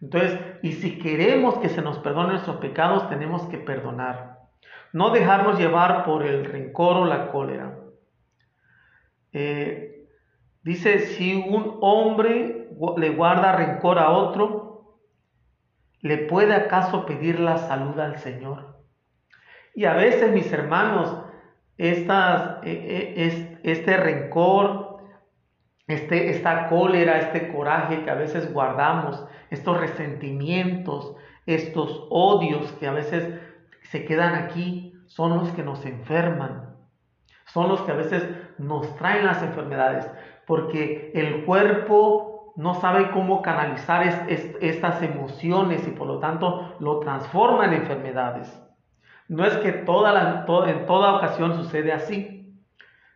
Entonces, 0.00 0.38
y 0.62 0.72
si 0.72 0.98
queremos 0.98 1.58
que 1.58 1.68
se 1.68 1.82
nos 1.82 1.98
perdone 1.98 2.32
nuestros 2.32 2.56
pecados, 2.56 3.08
tenemos 3.08 3.42
que 3.46 3.58
perdonar. 3.58 4.38
No 4.92 5.10
dejarnos 5.10 5.58
llevar 5.58 6.04
por 6.04 6.24
el 6.24 6.44
rencor 6.44 6.96
o 6.96 7.04
la 7.04 7.30
cólera. 7.30 7.78
Eh, 9.32 10.06
dice, 10.62 11.00
si 11.00 11.34
un 11.34 11.78
hombre 11.80 12.68
le 12.96 13.10
guarda 13.10 13.52
rencor 13.52 13.98
a 13.98 14.10
otro, 14.10 14.98
¿le 16.00 16.18
puede 16.18 16.54
acaso 16.54 17.06
pedir 17.06 17.40
la 17.40 17.58
salud 17.58 17.98
al 17.98 18.18
Señor? 18.18 18.78
Y 19.74 19.86
a 19.86 19.94
veces, 19.94 20.32
mis 20.32 20.52
hermanos, 20.52 21.16
e, 21.76 22.06
e, 22.62 23.58
este 23.64 23.96
rencor, 23.96 24.83
este, 25.86 26.30
esta 26.30 26.68
cólera, 26.68 27.18
este 27.18 27.52
coraje 27.52 28.04
que 28.04 28.10
a 28.10 28.14
veces 28.14 28.52
guardamos, 28.52 29.24
estos 29.50 29.78
resentimientos, 29.78 31.14
estos 31.46 32.06
odios 32.10 32.72
que 32.72 32.86
a 32.86 32.92
veces 32.92 33.38
se 33.82 34.04
quedan 34.04 34.34
aquí, 34.34 34.94
son 35.06 35.36
los 35.36 35.50
que 35.50 35.62
nos 35.62 35.84
enferman, 35.84 36.74
son 37.46 37.68
los 37.68 37.82
que 37.82 37.92
a 37.92 37.96
veces 37.96 38.26
nos 38.58 38.96
traen 38.96 39.26
las 39.26 39.42
enfermedades, 39.42 40.10
porque 40.46 41.12
el 41.14 41.44
cuerpo 41.44 42.54
no 42.56 42.74
sabe 42.74 43.10
cómo 43.10 43.42
canalizar 43.42 44.28
estas 44.28 45.02
emociones 45.02 45.86
y 45.86 45.90
por 45.90 46.06
lo 46.06 46.18
tanto 46.18 46.76
lo 46.80 47.00
transforma 47.00 47.66
en 47.66 47.74
enfermedades. 47.74 48.60
No 49.28 49.44
es 49.44 49.56
que 49.58 49.68
en 49.68 49.84
toda 49.84 51.16
ocasión 51.16 51.54
sucede 51.54 51.92
así, 51.92 52.60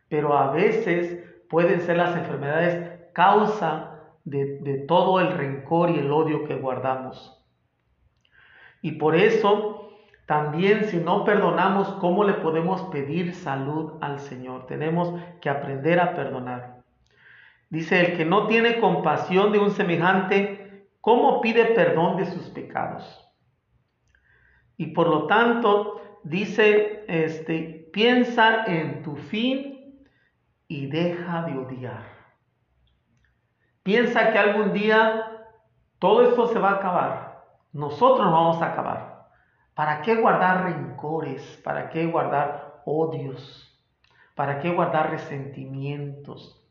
pero 0.09 0.37
a 0.37 0.51
veces 0.51 1.28
pueden 1.49 1.81
ser 1.81 1.97
las 1.97 2.17
enfermedades 2.17 2.99
causa 3.13 3.99
de, 4.25 4.85
todo 4.87 5.21
el 5.21 5.33
rencor 5.33 5.91
y 5.91 5.99
el 5.99 6.13
odio 6.13 6.45
que 6.45 6.55
guardamos. 6.55 7.43
Y 8.83 8.93
por 8.93 9.17
eso 9.17 9.91
también 10.27 10.85
si 10.85 10.99
no 10.99 11.25
perdonamos, 11.25 11.89
¿cómo 12.01 12.23
le 12.23 12.35
podemos 12.35 12.83
pedir 12.93 13.35
salud 13.35 13.95
al 14.01 14.21
Señor? 14.21 14.67
Tenemos 14.67 15.15
que 15.41 15.49
aprender 15.49 15.99
a 16.01 16.15
perdonar. 16.15 16.83
Dice, 17.71 18.01
el 18.01 18.17
que 18.17 18.25
no 18.25 18.47
tiene 18.47 18.79
compasión 18.79 19.53
de 19.53 19.59
un 19.59 19.71
semejante, 19.71 20.87
¿cómo 21.01 21.41
pide 21.41 21.65
perdón 21.67 22.17
de 22.19 22.27
sus 22.27 22.51
pecados? 22.51 23.27
Y 24.77 24.89
por 24.89 25.09
lo 25.09 25.27
tanto, 25.27 26.01
dice, 26.25 27.05
este, 27.09 27.89
piensa 27.93 28.65
en 28.67 29.03
tu 29.03 29.17
fin 29.17 29.78
y 30.69 30.87
deja 30.87 31.43
de 31.43 31.59
odiar. 31.59 32.03
Piensa 33.83 34.33
que 34.33 34.39
algún 34.39 34.75
día 34.75 35.47
todo 35.99 36.23
esto 36.23 36.49
se 36.49 36.59
va 36.59 36.71
a 36.71 36.75
acabar. 36.75 37.45
Nosotros 37.73 38.27
nos 38.27 38.33
vamos 38.33 38.63
a 38.63 38.67
acabar. 38.73 39.29
¿Para 39.75 40.03
qué 40.03 40.17
guardar 40.17 40.65
rencores? 40.65 41.61
¿Para 41.65 41.89
qué 41.89 42.07
guardar 42.07 42.83
odios? 42.85 43.65
¿Para 44.35 44.59
qué 44.59 44.71
guardar 44.71 45.11
resentimientos? 45.11 46.63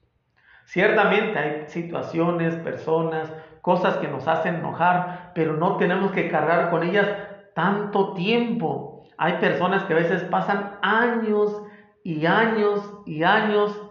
Ciertamente 0.65 1.39
hay 1.39 1.69
situaciones, 1.69 2.55
personas, 2.57 3.31
cosas 3.61 3.97
que 3.97 4.07
nos 4.07 4.27
hacen 4.27 4.55
enojar, 4.55 5.31
pero 5.33 5.53
no 5.53 5.77
tenemos 5.77 6.11
que 6.11 6.29
cargar 6.29 6.69
con 6.69 6.83
ellas 6.83 7.09
tanto 7.55 8.13
tiempo. 8.13 9.05
Hay 9.17 9.33
personas 9.39 9.85
que 9.85 9.93
a 9.93 9.97
veces 9.97 10.23
pasan 10.23 10.77
años 10.81 11.63
y 12.03 12.25
años 12.25 13.01
y 13.05 13.23
años 13.23 13.86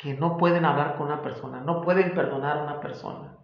que 0.00 0.14
no 0.14 0.38
pueden 0.38 0.64
hablar 0.64 0.96
con 0.96 1.08
una 1.08 1.22
persona, 1.22 1.60
no 1.60 1.82
pueden 1.82 2.14
perdonar 2.14 2.58
a 2.58 2.62
una 2.62 2.80
persona. 2.80 3.36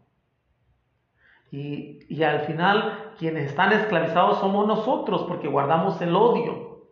Y, 1.51 2.01
y, 2.09 2.23
al 2.23 2.41
final 2.41 3.13
quienes 3.19 3.51
están 3.51 3.73
esclavizados 3.73 4.41
somos 4.41 4.67
nosotros 4.67 5.25
porque 5.29 5.49
guardamos 5.49 6.01
el 6.01 6.17
odio. 6.17 6.91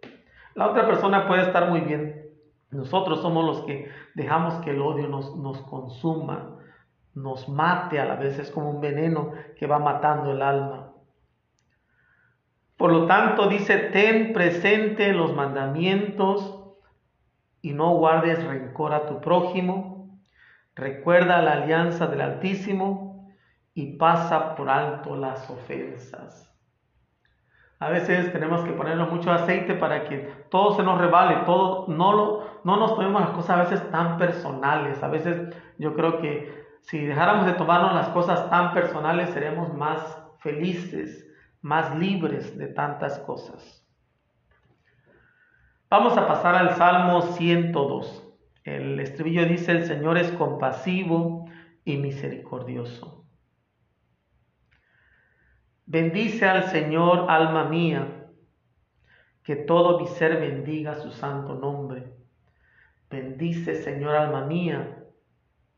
La 0.54 0.68
otra 0.68 0.86
persona 0.86 1.26
puede 1.26 1.42
estar 1.42 1.70
muy 1.70 1.80
bien. 1.80 2.30
Nosotros 2.70 3.20
somos 3.20 3.44
los 3.44 3.60
que 3.62 3.90
dejamos 4.14 4.54
que 4.56 4.70
el 4.70 4.80
odio 4.80 5.08
nos, 5.08 5.34
nos 5.36 5.60
consuma, 5.62 6.58
nos 7.14 7.48
mate 7.48 7.98
a 7.98 8.04
la 8.04 8.16
vez. 8.16 8.38
Es 8.38 8.50
como 8.50 8.70
un 8.70 8.80
veneno 8.80 9.32
que 9.56 9.66
va 9.66 9.78
matando 9.78 10.30
el 10.30 10.42
alma. 10.42 10.92
Por 12.76 12.92
lo 12.92 13.06
tanto, 13.06 13.48
dice, 13.48 13.76
ten 13.76 14.32
presente 14.32 15.12
los 15.12 15.34
mandamientos 15.34 16.63
y 17.64 17.72
no 17.72 17.96
guardes 17.96 18.44
rencor 18.44 18.92
a 18.92 19.06
tu 19.06 19.22
prójimo. 19.22 20.20
Recuerda 20.74 21.40
la 21.40 21.52
alianza 21.52 22.06
del 22.06 22.20
Altísimo 22.20 23.26
y 23.72 23.96
pasa 23.96 24.54
por 24.54 24.68
alto 24.68 25.16
las 25.16 25.48
ofensas. 25.48 26.54
A 27.78 27.88
veces 27.88 28.30
tenemos 28.32 28.62
que 28.64 28.72
ponernos 28.72 29.10
mucho 29.10 29.32
aceite 29.32 29.74
para 29.74 30.04
que 30.04 30.30
todo 30.50 30.76
se 30.76 30.82
nos 30.82 31.00
revale, 31.00 31.36
todo, 31.46 31.86
no, 31.88 32.12
lo, 32.12 32.60
no 32.64 32.76
nos 32.76 32.96
tomemos 32.96 33.22
las 33.22 33.30
cosas 33.30 33.50
a 33.50 33.62
veces 33.62 33.90
tan 33.90 34.18
personales. 34.18 35.02
A 35.02 35.08
veces 35.08 35.56
yo 35.78 35.94
creo 35.94 36.20
que 36.20 36.66
si 36.82 36.98
dejáramos 36.98 37.46
de 37.46 37.54
tomarnos 37.54 37.94
las 37.94 38.10
cosas 38.10 38.50
tan 38.50 38.74
personales, 38.74 39.30
seremos 39.30 39.72
más 39.72 40.22
felices, 40.40 41.26
más 41.62 41.96
libres 41.96 42.58
de 42.58 42.66
tantas 42.66 43.18
cosas. 43.20 43.83
Vamos 45.96 46.18
a 46.18 46.26
pasar 46.26 46.56
al 46.56 46.74
Salmo 46.74 47.22
102. 47.22 48.28
El 48.64 48.98
estribillo 48.98 49.46
dice, 49.46 49.70
el 49.70 49.84
Señor 49.84 50.18
es 50.18 50.32
compasivo 50.32 51.48
y 51.84 51.98
misericordioso. 51.98 53.24
Bendice 55.86 56.46
al 56.46 56.64
Señor, 56.64 57.26
alma 57.30 57.66
mía, 57.66 58.26
que 59.44 59.54
todo 59.54 60.00
mi 60.00 60.08
ser 60.08 60.40
bendiga 60.40 60.96
su 60.96 61.12
santo 61.12 61.54
nombre. 61.54 62.12
Bendice, 63.08 63.76
Señor, 63.76 64.16
alma 64.16 64.46
mía, 64.46 64.98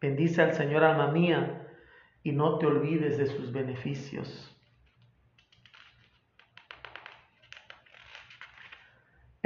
bendice 0.01 0.41
al 0.41 0.55
Señor, 0.55 0.83
alma 0.83 1.09
mía, 1.09 1.69
y 2.23 2.33
no 2.33 2.57
te 2.57 2.65
olvides 2.65 3.19
de 3.19 3.27
sus 3.27 3.53
beneficios. 3.53 4.56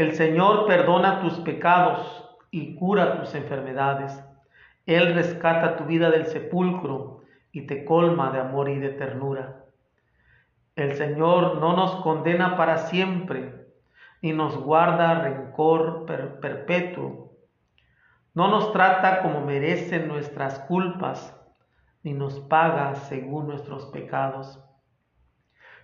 El 0.01 0.15
Señor 0.15 0.65
perdona 0.67 1.21
tus 1.21 1.41
pecados 1.41 2.27
y 2.51 2.75
cura 2.75 3.21
tus 3.21 3.35
enfermedades. 3.35 4.25
Él 4.87 5.13
rescata 5.13 5.77
tu 5.77 5.85
vida 5.85 6.11
del 6.11 6.25
sepulcro 6.25 7.21
y 7.53 7.67
te 7.67 7.85
colma 7.85 8.31
de 8.31 8.41
amor 8.41 8.71
y 8.71 8.79
de 8.79 8.89
ternura. 8.89 9.67
El 10.75 10.95
Señor 10.95 11.59
no 11.59 11.77
nos 11.77 11.97
condena 11.97 12.57
para 12.57 12.79
siempre, 12.79 13.67
ni 14.23 14.33
nos 14.33 14.57
guarda 14.57 15.21
rencor 15.21 16.07
perpetuo. 16.07 17.33
No 18.33 18.49
nos 18.49 18.73
trata 18.73 19.21
como 19.21 19.43
merecen 19.43 20.09
nuestras 20.09 20.61
culpas, 20.61 21.39
ni 22.03 22.15
nos 22.15 22.41
paga 22.41 22.95
según 22.95 23.49
nuestros 23.49 23.85
pecados. 23.89 24.65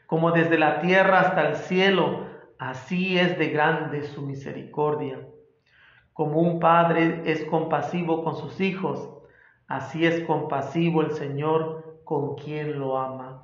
Como 0.07 0.31
desde 0.31 0.57
la 0.57 0.81
tierra 0.81 1.21
hasta 1.21 1.49
el 1.49 1.57
cielo 1.57 2.35
Así 2.59 3.19
es 3.19 3.39
de 3.39 3.49
grande 3.49 4.03
su 4.03 4.23
misericordia. 4.23 5.21
Como 6.13 6.41
un 6.41 6.59
padre 6.59 7.23
es 7.27 7.45
compasivo 7.45 8.25
con 8.25 8.37
sus 8.37 8.61
hijos, 8.61 9.11
así 9.69 10.07
es 10.07 10.25
compasivo 10.25 11.03
el 11.03 11.11
Señor 11.11 12.01
con 12.05 12.37
quien 12.37 12.79
lo 12.79 12.99
ama. 12.99 13.43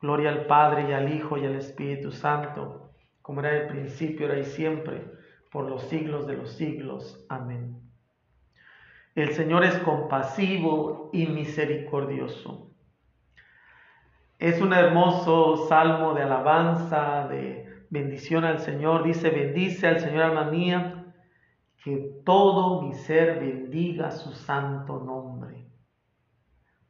Gloria 0.00 0.30
al 0.30 0.46
Padre 0.46 0.88
y 0.88 0.92
al 0.92 1.12
Hijo 1.12 1.36
y 1.36 1.44
al 1.44 1.56
Espíritu 1.56 2.12
Santo, 2.12 2.92
como 3.22 3.40
era 3.40 3.50
en 3.50 3.62
el 3.62 3.68
principio, 3.68 4.26
ahora 4.26 4.38
y 4.38 4.44
siempre, 4.44 5.04
por 5.50 5.68
los 5.68 5.82
siglos 5.82 6.26
de 6.26 6.36
los 6.36 6.52
siglos. 6.52 7.26
Amén. 7.28 7.76
El 9.14 9.34
Señor 9.34 9.64
es 9.64 9.76
compasivo 9.78 11.10
y 11.12 11.26
misericordioso. 11.26 12.70
Es 14.38 14.60
un 14.62 14.72
hermoso 14.72 15.66
salmo 15.68 16.14
de 16.14 16.22
alabanza, 16.22 17.26
de 17.28 17.59
bendición 17.90 18.44
al 18.44 18.60
Señor. 18.60 19.02
Dice, 19.02 19.30
bendice 19.30 19.86
al 19.86 20.00
Señor 20.00 20.22
alma 20.22 20.44
mía, 20.44 21.14
que 21.84 22.22
todo 22.24 22.82
mi 22.82 22.94
ser 22.94 23.40
bendiga 23.40 24.10
su 24.10 24.32
santo 24.32 25.00
nombre. 25.00 25.66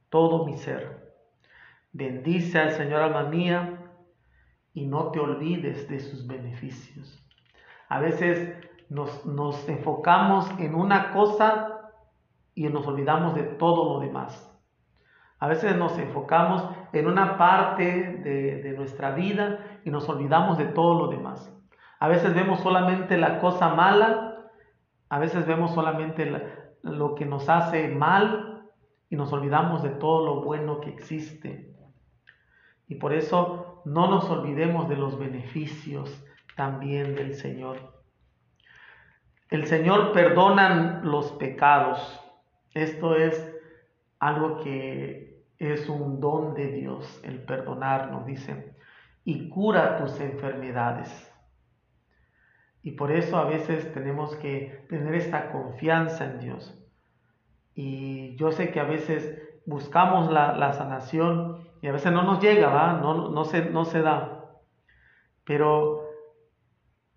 Todo 0.08 0.46
mi 0.46 0.56
ser. 0.56 1.14
Bendice 1.92 2.58
al 2.58 2.72
Señor 2.72 3.02
alma 3.02 3.24
mía 3.24 3.90
y 4.74 4.86
no 4.86 5.10
te 5.10 5.18
olvides 5.18 5.88
de 5.88 6.00
sus 6.00 6.26
beneficios. 6.26 7.18
A 7.88 7.98
veces 7.98 8.54
nos, 8.88 9.26
nos 9.26 9.68
enfocamos 9.68 10.48
en 10.58 10.74
una 10.74 11.12
cosa 11.12 11.90
y 12.54 12.68
nos 12.68 12.86
olvidamos 12.86 13.34
de 13.34 13.42
todo 13.42 13.94
lo 13.94 14.00
demás. 14.00 14.49
A 15.40 15.48
veces 15.48 15.74
nos 15.76 15.98
enfocamos 15.98 16.68
en 16.92 17.06
una 17.06 17.38
parte 17.38 17.84
de, 17.84 18.74
nuestra 18.76 19.12
vida 19.12 19.80
y 19.84 19.90
nos 19.90 20.06
olvidamos 20.08 20.58
de 20.58 20.66
todo 20.66 20.98
lo 20.98 21.08
demás. 21.08 21.50
A 21.98 22.08
veces 22.08 22.34
vemos 22.34 22.60
solamente 22.60 23.16
la 23.16 23.40
cosa 23.40 23.74
mala, 23.74 24.50
a 25.08 25.18
veces 25.18 25.46
vemos 25.46 25.72
solamente 25.72 26.30
lo 26.82 27.14
que 27.14 27.24
nos 27.24 27.48
hace 27.48 27.88
mal 27.88 28.68
y 29.08 29.16
nos 29.16 29.32
olvidamos 29.32 29.82
de 29.82 29.90
todo 29.90 30.26
lo 30.26 30.42
bueno 30.42 30.80
que 30.80 30.90
existe. 30.90 31.74
Y 32.86 32.96
por 32.96 33.14
eso 33.14 33.82
no 33.86 34.10
nos 34.10 34.28
olvidemos 34.28 34.90
de 34.90 34.96
los 34.96 35.18
beneficios 35.18 36.22
también 36.54 37.14
del 37.14 37.34
Señor. 37.34 37.78
El 39.48 39.66
Señor 39.66 40.12
perdona 40.12 41.00
los 41.02 41.32
pecados. 41.32 42.20
Esto 42.74 43.16
es 43.16 43.52
algo 44.20 44.58
que 44.58 45.29
es 45.60 45.88
un 45.90 46.20
don 46.20 46.54
de 46.54 46.68
Dios 46.72 47.20
el 47.22 47.42
perdonarnos, 47.44 48.24
dice, 48.26 48.74
y 49.24 49.50
cura 49.50 49.98
tus 49.98 50.18
enfermedades. 50.18 51.30
Y 52.82 52.92
por 52.92 53.12
eso 53.12 53.36
a 53.36 53.44
veces 53.44 53.92
tenemos 53.92 54.34
que 54.36 54.86
tener 54.88 55.14
esta 55.14 55.52
confianza 55.52 56.24
en 56.24 56.40
Dios. 56.40 56.82
Y 57.74 58.36
yo 58.36 58.52
sé 58.52 58.70
que 58.72 58.80
a 58.80 58.84
veces 58.84 59.38
buscamos 59.66 60.32
la, 60.32 60.72
sanación 60.72 61.68
y 61.82 61.88
a 61.88 61.92
veces 61.92 62.10
no 62.10 62.22
nos 62.22 62.40
llega, 62.40 62.70
¿va? 62.70 62.94
No, 62.94 63.28
no, 63.28 63.44
se, 63.44 63.66
no 63.66 63.84
se 63.84 64.00
da. 64.00 64.46
Pero 65.44 66.08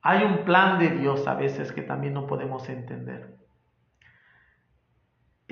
hay 0.01 0.25
un 0.25 0.43
plan 0.43 0.79
de 0.79 0.89
Dios 0.89 1.25
a 1.27 1.35
veces 1.35 1.71
que 1.71 1.81
también 1.81 2.13
no 2.13 2.27
podemos 2.27 2.67
entender. 2.67 3.37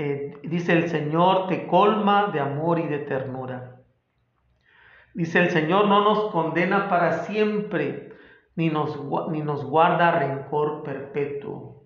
Eh, 0.04 0.40
dice 0.42 0.74
el 0.74 0.90
Señor 0.90 1.46
te 1.46 1.68
colma 1.68 2.32
de 2.34 2.40
amor 2.40 2.80
y 2.80 2.88
de 2.88 2.98
ternura. 2.98 3.84
Dice 5.14 5.38
el 5.38 5.52
Señor 5.52 5.88
no 5.88 6.04
nos 6.04 6.32
condena 6.32 6.90
para 6.90 7.20
siempre, 7.26 8.12
ni 8.56 8.70
nos, 8.70 9.00
ni 9.30 9.42
nos 9.42 9.64
guarda 9.64 10.10
rencor 10.10 10.82
perpetuo. 10.82 11.84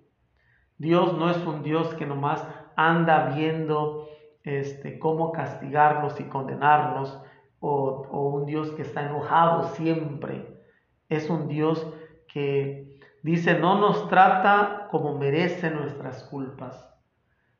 Dios 0.77 1.17
no 1.17 1.29
es 1.29 1.45
un 1.45 1.61
Dios 1.61 1.93
que 1.95 2.05
nomás 2.05 2.47
anda 2.77 3.33
viendo 3.35 4.07
este, 4.43 4.97
cómo 4.97 5.33
castigarnos 5.33 6.17
y 6.21 6.23
condenarnos, 6.29 7.21
o, 7.59 8.07
o 8.09 8.29
un 8.29 8.45
Dios 8.45 8.71
que 8.71 8.83
está 8.83 9.07
enojado 9.07 9.63
siempre. 9.75 10.63
Es 11.09 11.29
un 11.29 11.49
Dios 11.49 11.85
que 12.31 12.97
dice 13.23 13.59
no 13.59 13.77
nos 13.77 14.07
trata 14.07 14.87
como 14.89 15.17
merece 15.17 15.69
nuestras 15.69 16.23
culpas 16.23 16.94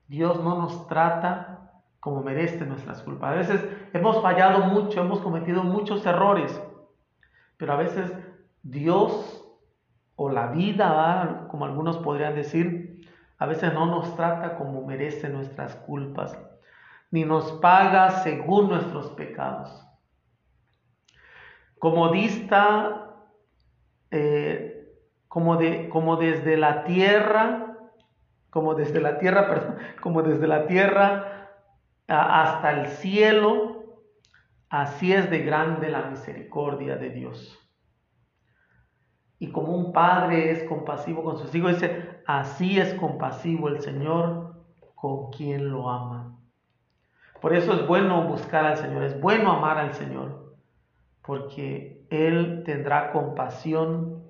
Dios 0.08 0.44
no 0.44 0.58
nos 0.58 0.88
trata 0.88 1.56
como 2.00 2.22
merece 2.22 2.66
nuestras 2.66 3.02
culpas. 3.02 3.32
A 3.32 3.36
veces 3.36 3.66
hemos 3.94 4.22
fallado 4.22 4.60
mucho, 4.68 5.02
hemos 5.02 5.20
cometido 5.22 5.64
muchos 5.64 6.06
errores, 6.06 6.62
pero 7.58 7.74
a 7.74 7.78
veces 7.78 8.12
Dios 8.62 9.44
o 10.16 10.30
la 10.30 10.48
vida, 10.48 11.48
como 11.50 11.66
algunos 11.66 11.98
podrían 11.98 12.36
decir, 12.36 13.10
a 13.38 13.48
veces 13.48 13.74
no 13.74 13.88
nos 13.88 14.16
trata 14.16 14.56
como 14.56 14.86
merece 14.86 15.30
nuestras 15.30 15.76
culpas, 15.76 16.38
ni 17.12 17.26
nos 17.26 17.52
paga 17.54 18.10
según 18.24 18.70
nuestros 18.70 19.10
pecados. 19.12 19.86
Como 21.80 22.10
dista, 22.10 23.16
eh, 24.12 24.96
como, 25.28 25.58
de, 25.58 25.90
como 25.90 26.16
desde 26.18 26.56
la 26.56 26.84
tierra 26.84 27.75
como 28.56 28.74
desde 28.74 29.02
la 29.02 29.18
tierra, 29.18 29.76
como 30.02 30.24
desde 30.24 30.48
la 30.48 30.66
tierra 30.66 31.50
hasta 32.08 32.72
el 32.72 32.88
cielo, 32.88 34.00
así 34.70 35.12
es 35.12 35.30
de 35.30 35.40
grande 35.40 35.90
la 35.90 36.04
misericordia 36.04 36.96
de 36.96 37.10
Dios. 37.10 37.60
Y 39.40 39.52
como 39.52 39.74
un 39.74 39.92
padre 39.92 40.52
es 40.52 40.64
compasivo 40.70 41.22
con 41.22 41.38
sus 41.38 41.54
hijos, 41.54 41.74
dice, 41.74 42.22
así 42.26 42.80
es 42.80 42.94
compasivo 42.94 43.68
el 43.68 43.82
Señor 43.82 44.64
con 44.96 45.32
quien 45.32 45.70
lo 45.70 45.90
ama. 45.90 46.40
Por 47.42 47.54
eso 47.54 47.74
es 47.74 47.86
bueno 47.86 48.24
buscar 48.24 48.64
al 48.64 48.78
Señor, 48.78 49.04
es 49.04 49.20
bueno 49.20 49.52
amar 49.52 49.80
al 49.80 49.94
Señor, 49.96 50.56
porque 51.22 52.08
Él 52.10 52.64
tendrá 52.66 53.12
compasión 53.12 54.24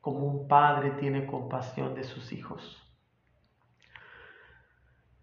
como 0.00 0.26
un 0.26 0.46
padre 0.46 0.92
tiene 0.92 1.26
compasión 1.26 1.96
de 1.96 2.04
sus 2.04 2.32
hijos. 2.32 2.83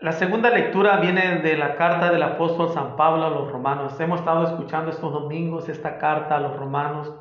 La 0.02 0.14
segunda 0.14 0.50
lectura 0.50 0.98
viene 0.98 1.42
de 1.42 1.56
la 1.56 1.76
carta 1.76 2.12
del 2.12 2.24
apóstol 2.24 2.70
San 2.70 2.96
Pablo 2.96 3.24
a 3.24 3.30
los 3.30 3.52
romanos. 3.52 4.00
Hemos 4.00 4.22
estado 4.22 4.46
escuchando 4.46 4.90
estos 4.90 5.14
domingos 5.14 5.70
esta 5.70 6.00
carta 6.00 6.38
a 6.38 6.40
los 6.40 6.58
romanos 6.58 7.14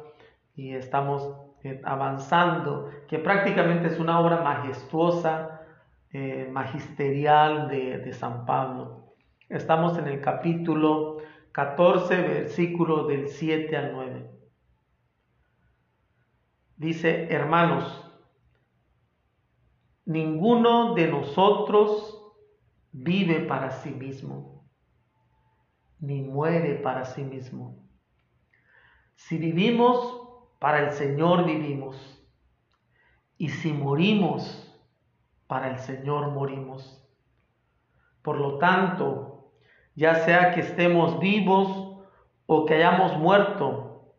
y 0.56 0.72
estamos 0.72 1.30
eh, 1.62 1.82
avanzando, 1.84 2.88
que 3.06 3.18
prácticamente 3.18 3.88
es 3.88 3.98
una 3.98 4.18
obra 4.18 4.40
majestuosa 4.40 5.60
eh, 6.10 6.48
magisterial 6.50 7.68
de, 7.68 7.98
de 7.98 8.12
San 8.14 8.46
Pablo. 8.46 9.12
Estamos 9.50 9.98
en 9.98 10.06
el 10.08 10.22
capítulo 10.22 11.18
14, 11.52 12.16
versículo 12.16 13.06
del 13.06 13.28
7 13.28 13.76
al 13.76 13.92
9. 13.92 14.30
Dice, 16.78 17.28
hermanos, 17.30 18.10
ninguno 20.06 20.94
de 20.94 21.08
nosotros 21.08 22.19
vive 22.92 23.40
para 23.40 23.70
sí 23.70 23.90
mismo, 23.90 24.68
ni 25.98 26.22
muere 26.22 26.74
para 26.76 27.04
sí 27.04 27.22
mismo. 27.22 27.88
Si 29.14 29.38
vivimos, 29.38 30.20
para 30.58 30.80
el 30.80 30.90
Señor 30.92 31.44
vivimos. 31.44 31.96
Y 33.36 33.48
si 33.48 33.72
morimos, 33.72 34.66
para 35.46 35.70
el 35.70 35.78
Señor 35.78 36.30
morimos. 36.30 37.06
Por 38.22 38.38
lo 38.38 38.58
tanto, 38.58 39.52
ya 39.94 40.14
sea 40.16 40.52
que 40.52 40.60
estemos 40.60 41.18
vivos 41.18 42.02
o 42.46 42.66
que 42.66 42.74
hayamos 42.74 43.16
muerto, 43.16 44.14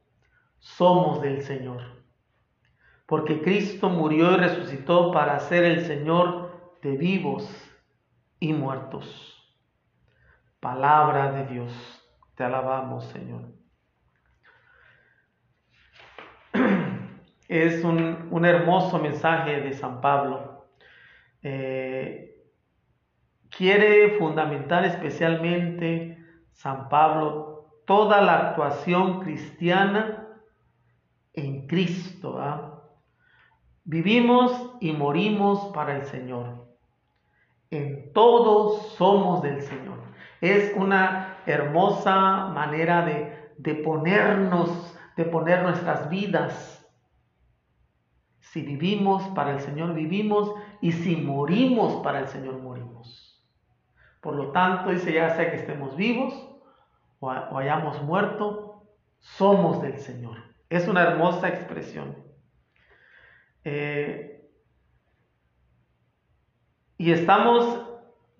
somos 0.59 1.21
del 1.21 1.41
Señor. 1.41 1.81
Porque 3.05 3.41
Cristo 3.41 3.89
murió 3.89 4.33
y 4.33 4.37
resucitó 4.37 5.11
para 5.11 5.39
ser 5.39 5.65
el 5.65 5.85
Señor 5.85 6.79
de 6.81 6.97
vivos 6.97 7.70
y 8.41 8.51
muertos. 8.51 9.37
Palabra 10.59 11.31
de 11.31 11.45
Dios, 11.45 11.71
te 12.35 12.43
alabamos 12.43 13.05
Señor. 13.05 13.43
Es 17.47 17.83
un, 17.83 18.27
un 18.31 18.45
hermoso 18.45 18.97
mensaje 18.97 19.61
de 19.61 19.73
San 19.73 20.01
Pablo. 20.01 20.67
Eh, 21.43 22.47
quiere 23.49 24.17
fundamentar 24.17 24.85
especialmente 24.85 26.17
San 26.53 26.87
Pablo 26.89 27.51
toda 27.85 28.21
la 28.21 28.49
actuación 28.49 29.19
cristiana 29.19 30.27
en 31.33 31.67
Cristo. 31.67 32.39
Vivimos 33.83 34.77
y 34.79 34.93
morimos 34.93 35.71
para 35.73 35.97
el 35.97 36.05
Señor. 36.05 36.60
En 37.71 38.13
todos 38.13 38.93
somos 38.93 39.41
del 39.41 39.61
Señor. 39.61 39.99
Es 40.41 40.73
una 40.75 41.37
hermosa 41.45 42.47
manera 42.47 43.05
de, 43.05 43.53
de 43.57 43.75
ponernos, 43.75 44.95
de 45.17 45.25
poner 45.25 45.63
nuestras 45.63 46.09
vidas 46.09 46.77
si 48.51 48.61
vivimos 48.63 49.23
para 49.29 49.53
el 49.53 49.61
Señor, 49.61 49.93
vivimos, 49.93 50.53
y 50.81 50.91
si 50.91 51.15
morimos 51.15 52.03
para 52.03 52.19
el 52.19 52.27
Señor, 52.27 52.57
morimos. 52.57 53.41
Por 54.19 54.35
lo 54.35 54.51
tanto, 54.51 54.89
dice, 54.89 55.13
ya 55.13 55.29
sea 55.35 55.49
que 55.49 55.55
estemos 55.55 55.95
vivos 55.95 56.33
o, 57.21 57.29
hayamos 57.29 58.01
muerto, 58.03 58.83
somos 59.19 59.81
del 59.81 59.99
Señor. 59.99 60.37
Es 60.69 60.89
una 60.89 61.03
hermosa 61.03 61.47
expresión. 61.47 62.17
Eh, 63.63 64.40
y 67.01 67.11
estamos, 67.11 67.81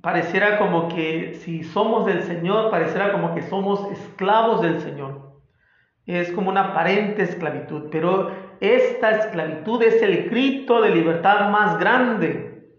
pareciera 0.02 0.60
como 0.60 0.88
que 0.88 1.34
si 1.44 1.64
somos 1.64 2.06
del 2.06 2.22
Señor, 2.22 2.70
pareciera 2.70 3.12
como 3.12 3.34
que 3.34 3.42
somos 3.42 3.92
esclavos 3.92 4.62
del 4.62 4.80
Señor. 4.82 5.32
Es 6.06 6.32
como 6.32 6.52
una 6.52 6.66
aparente 6.66 7.24
esclavitud, 7.24 7.90
pero 7.90 8.30
esta 8.60 9.10
esclavitud 9.18 9.82
es 9.82 10.00
el 10.04 10.30
grito 10.30 10.80
de 10.80 10.92
libertad 10.92 11.50
más 11.50 11.80
grande, 11.80 12.78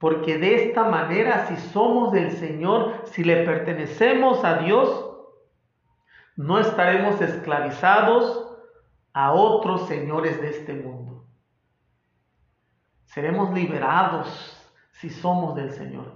porque 0.00 0.36
de 0.36 0.64
esta 0.64 0.82
manera 0.82 1.46
si 1.46 1.54
somos 1.68 2.10
del 2.10 2.32
Señor, 2.32 3.02
si 3.04 3.22
le 3.22 3.44
pertenecemos 3.44 4.44
a 4.44 4.54
Dios, 4.54 5.12
no 6.34 6.58
estaremos 6.58 7.20
esclavizados 7.20 8.48
a 9.12 9.30
otros 9.30 9.86
señores 9.86 10.40
de 10.40 10.50
este 10.50 10.72
mundo. 10.72 11.24
Seremos 13.04 13.54
liberados 13.54 14.59
si 15.00 15.08
somos 15.08 15.54
del 15.54 15.70
Señor. 15.70 16.12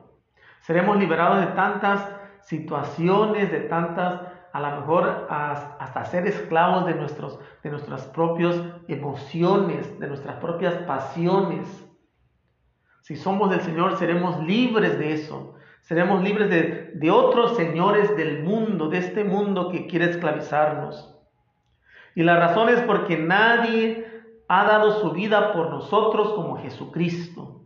Seremos 0.61 0.99
liberados 0.99 1.41
de 1.41 1.53
tantas 1.53 2.07
situaciones, 2.43 3.51
de 3.51 3.61
tantas 3.61 4.21
a 4.53 4.61
lo 4.61 4.81
mejor 4.81 5.27
hasta 5.31 6.05
ser 6.05 6.29
esclavos 6.29 6.87
de, 6.87 6.95
nuestros, 6.95 7.41
de 7.63 7.71
nuestras 7.71 8.07
propias 8.07 8.55
emociones, 8.87 9.99
de 9.99 10.07
nuestras 10.07 10.37
propias 10.37 10.75
pasiones. 10.87 11.67
Si 13.01 13.17
somos 13.17 13.51
del 13.51 13.63
Señor, 13.63 13.97
seremos 13.97 14.39
libres 14.45 14.99
de 14.99 15.15
eso. 15.15 15.55
Seremos 15.81 16.23
libres 16.23 16.51
de, 16.51 16.93
de 16.95 17.11
otros 17.11 17.57
señores 17.57 18.15
del 18.17 18.45
mundo, 18.45 18.89
de 18.89 18.99
este 18.99 19.25
mundo 19.25 19.71
que 19.71 19.87
quiere 19.87 20.11
esclavizarnos. 20.11 21.19
Y 22.15 22.23
la 22.23 22.37
razón 22.37 22.69
es 22.69 22.81
porque 22.83 23.19
nadie 23.19 24.07
ha 24.47 24.65
dado 24.65 25.01
su 25.01 25.11
vida 25.11 25.53
por 25.53 25.71
nosotros 25.71 26.33
como 26.35 26.59
Jesucristo. 26.59 27.64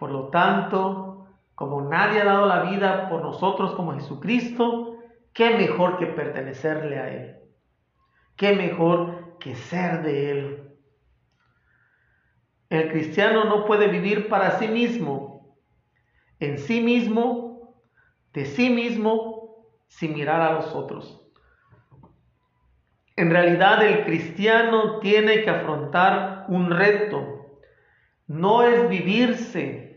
Por 0.00 0.10
lo 0.10 0.28
tanto, 0.30 1.28
como 1.54 1.82
nadie 1.82 2.22
ha 2.22 2.24
dado 2.24 2.46
la 2.46 2.62
vida 2.62 3.08
por 3.08 3.22
nosotros 3.22 3.72
como 3.74 3.94
Jesucristo, 3.94 4.90
¿Qué 5.32 5.50
mejor 5.50 5.98
que 5.98 6.06
pertenecerle 6.06 6.98
a 6.98 7.08
Él? 7.08 7.36
¿Qué 8.36 8.54
mejor 8.54 9.38
que 9.38 9.54
ser 9.54 10.02
de 10.02 10.30
Él? 10.30 10.70
El 12.68 12.90
cristiano 12.90 13.44
no 13.44 13.64
puede 13.64 13.88
vivir 13.88 14.28
para 14.28 14.58
sí 14.58 14.68
mismo, 14.68 15.56
en 16.38 16.58
sí 16.58 16.80
mismo, 16.80 17.74
de 18.32 18.44
sí 18.44 18.70
mismo, 18.70 19.66
sin 19.88 20.14
mirar 20.14 20.40
a 20.40 20.52
los 20.52 20.74
otros. 20.74 21.20
En 23.16 23.30
realidad 23.30 23.84
el 23.84 24.04
cristiano 24.04 25.00
tiene 25.00 25.42
que 25.42 25.50
afrontar 25.50 26.46
un 26.48 26.70
reto. 26.70 27.58
No 28.26 28.62
es 28.62 28.88
vivirse, 28.88 29.89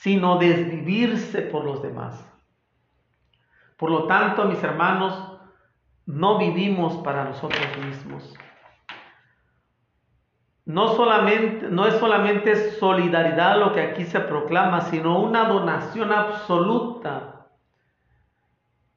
sino 0.00 0.38
desvivirse 0.38 1.42
por 1.42 1.62
los 1.62 1.82
demás. 1.82 2.26
Por 3.76 3.90
lo 3.90 4.06
tanto, 4.06 4.46
mis 4.46 4.62
hermanos, 4.62 5.12
no 6.06 6.38
vivimos 6.38 6.96
para 7.04 7.24
nosotros 7.24 7.66
mismos. 7.84 8.34
No, 10.64 10.88
solamente, 10.94 11.68
no 11.68 11.86
es 11.86 11.96
solamente 11.96 12.70
solidaridad 12.78 13.58
lo 13.58 13.74
que 13.74 13.82
aquí 13.82 14.06
se 14.06 14.20
proclama, 14.20 14.80
sino 14.80 15.20
una 15.20 15.44
donación 15.44 16.12
absoluta. 16.12 17.48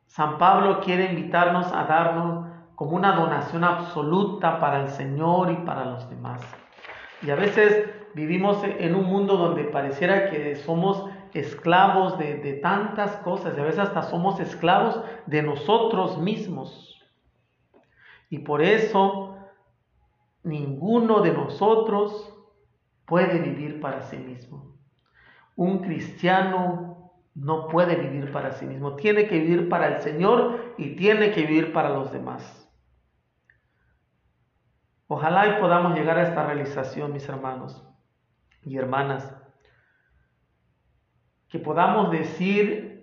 San 0.06 0.38
Pablo 0.38 0.80
quiere 0.80 1.08
invitarnos 1.12 1.70
a 1.74 1.84
darnos 1.84 2.48
como 2.76 2.96
una 2.96 3.12
donación 3.12 3.66
absoluta 3.66 4.58
para 4.62 4.84
el 4.84 4.88
Señor 4.88 5.52
y 5.52 5.58
para 5.66 5.84
los 5.84 6.10
demás. 6.10 6.42
Y 7.22 7.30
a 7.30 7.36
veces 7.36 8.03
vivimos 8.14 8.64
en 8.64 8.96
un 8.96 9.06
mundo 9.06 9.38
donde 9.38 9.66
pareciera 9.66 10.30
que 10.30 10.56
somos 10.56 11.10
esclavos 11.34 12.18
de, 12.18 12.60
tantas 12.62 13.16
cosas, 13.18 13.58
a 13.58 13.64
veces 13.64 13.80
hasta 13.80 14.04
somos 14.04 14.40
esclavos 14.40 15.02
de 15.26 15.42
nosotros 15.42 16.20
mismos. 16.20 17.02
Y 18.30 18.40
por 18.40 18.62
eso 18.62 19.38
ninguno 20.44 21.22
de 21.22 21.32
nosotros 21.32 22.34
puede 23.06 23.40
vivir 23.40 23.80
para 23.80 24.02
sí 24.04 24.18
mismo. 24.18 24.76
Un 25.56 25.80
cristiano 25.80 27.12
no 27.36 27.68
puede 27.68 27.96
vivir 27.96 28.32
para 28.32 28.52
sí 28.52 28.66
mismo, 28.66 28.96
tiene 28.96 29.28
que 29.28 29.40
vivir 29.40 29.70
para 29.70 29.96
el 29.96 30.02
Señor 30.02 30.76
y 30.78 30.96
tiene 30.96 31.32
que 31.32 31.42
vivir 31.42 31.74
para 31.74 31.90
los 31.90 32.12
demás. 32.12 32.60
Ojalá 35.08 35.48
y 35.48 35.62
podamos 35.62 35.96
llegar 35.96 36.18
a 36.18 36.24
esta 36.24 36.46
realización, 36.46 37.14
mis 37.14 37.28
hermanos 37.28 37.93
y 38.66 38.78
hermanas 38.78 39.36
que 41.50 41.60
podamos 41.60 42.10
decir, 42.10 42.94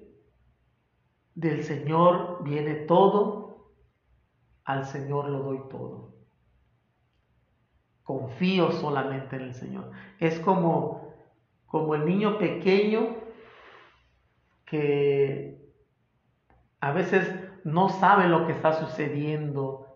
del 1.35 1.62
Señor 1.62 2.42
viene 2.42 2.75
todo, 2.75 3.70
al 4.64 4.85
Señor 4.85 5.29
lo 5.29 5.38
doy 5.40 5.61
todo. 5.70 6.14
Confío 8.03 8.73
solamente 8.73 9.37
en 9.37 9.42
el 9.42 9.55
Señor. 9.55 9.92
Es 10.18 10.40
como, 10.40 11.14
como 11.66 11.94
el 11.94 12.05
niño 12.05 12.38
pequeño 12.38 13.16
que 14.64 15.61
a 16.81 16.92
veces 16.92 17.33
no 17.64 17.88
sabe 17.88 18.27
lo 18.27 18.46
que 18.46 18.53
está 18.53 18.73
sucediendo 18.73 19.87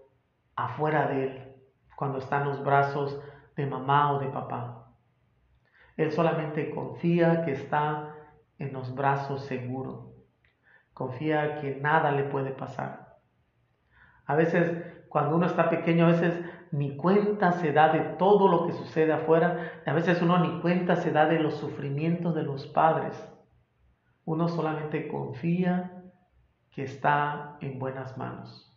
afuera 0.54 1.08
de 1.08 1.24
él 1.24 1.54
cuando 1.96 2.18
está 2.18 2.40
en 2.40 2.48
los 2.48 2.62
brazos 2.62 3.20
de 3.56 3.66
mamá 3.66 4.12
o 4.12 4.20
de 4.20 4.28
papá. 4.28 4.83
Él 5.96 6.12
solamente 6.12 6.70
confía 6.70 7.44
que 7.44 7.52
está 7.52 8.14
en 8.58 8.72
los 8.72 8.94
brazos 8.94 9.44
seguros. 9.44 10.10
Confía 10.92 11.60
que 11.60 11.76
nada 11.76 12.12
le 12.12 12.24
puede 12.24 12.50
pasar. 12.50 13.18
A 14.26 14.34
veces 14.34 14.94
cuando 15.14 15.36
uno 15.36 15.46
está 15.46 15.70
pequeño 15.70 16.06
a 16.06 16.10
veces 16.10 16.44
ni 16.72 16.96
cuenta 16.96 17.52
se 17.52 17.72
da 17.72 17.92
de 17.92 18.00
todo 18.16 18.48
lo 18.48 18.66
que 18.66 18.72
sucede 18.72 19.12
afuera, 19.12 19.82
a 19.86 19.92
veces 19.92 20.20
uno 20.20 20.38
ni 20.38 20.60
cuenta 20.60 20.96
se 20.96 21.12
da 21.12 21.26
de 21.26 21.38
los 21.38 21.54
sufrimientos 21.54 22.34
de 22.34 22.42
los 22.42 22.66
padres. 22.66 23.32
Uno 24.24 24.48
solamente 24.48 25.06
confía 25.06 26.02
que 26.72 26.82
está 26.82 27.58
en 27.60 27.78
buenas 27.78 28.18
manos. 28.18 28.76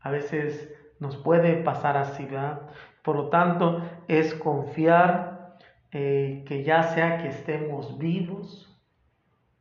A 0.00 0.12
veces 0.12 0.72
nos 1.00 1.16
puede 1.16 1.56
pasar 1.64 1.96
así, 1.96 2.24
¿verdad? 2.26 2.68
Por 3.02 3.16
lo 3.16 3.30
tanto, 3.30 3.82
es 4.06 4.32
confiar 4.34 5.33
eh, 5.96 6.42
que 6.44 6.64
ya 6.64 6.82
sea 6.82 7.18
que 7.18 7.28
estemos 7.28 7.98
vivos 7.98 8.68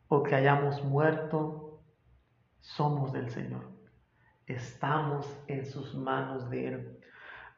o 0.07 0.23
que 0.23 0.33
hayamos 0.33 0.83
muerto, 0.83 1.79
somos 2.59 3.13
del 3.13 3.29
Señor. 3.29 3.69
Estamos 4.47 5.31
en 5.47 5.63
sus 5.67 5.93
manos 5.93 6.49
de 6.49 6.67
Él. 6.67 6.99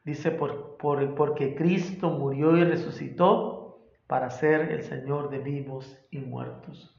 Dice, 0.04 0.30
por, 0.30 0.76
por, 0.76 1.14
porque 1.14 1.54
Cristo 1.54 2.10
murió 2.10 2.54
y 2.54 2.64
resucitó 2.64 3.80
para 4.06 4.28
ser 4.28 4.70
el 4.70 4.82
Señor 4.82 5.30
de 5.30 5.38
vivos 5.38 5.98
y 6.10 6.18
muertos. 6.18 6.94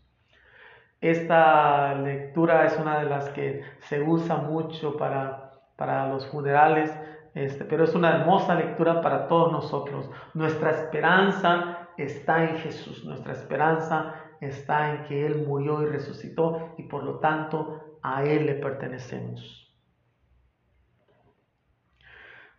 Esta 1.00 1.94
lectura 1.94 2.66
es 2.66 2.76
una 2.80 2.98
de 3.00 3.06
las 3.06 3.30
que 3.30 3.62
se 3.82 4.02
usa 4.02 4.38
mucho 4.38 4.98
para, 4.98 5.62
para 5.76 6.10
los 6.10 6.26
funerales, 6.26 6.92
este, 7.38 7.66
pero 7.66 7.84
es 7.84 7.94
una 7.94 8.16
hermosa 8.16 8.56
lectura 8.56 9.00
para 9.02 9.28
todos 9.28 9.52
nosotros. 9.52 10.10
Nuestra 10.34 10.72
esperanza 10.72 11.90
está 11.96 12.44
en 12.46 12.58
Jesús, 12.58 13.06
nuestra 13.06 13.34
esperanza 13.34 14.16
está 14.42 14.92
en 14.92 15.04
que 15.04 15.26
Él 15.26 15.46
murió 15.46 15.84
y 15.84 15.86
resucitó 15.86 16.74
y 16.78 16.84
por 16.84 17.04
lo 17.04 17.20
tanto 17.20 18.00
a 18.02 18.24
Él 18.24 18.48
le 18.48 18.56
pertenecemos. 18.56 19.72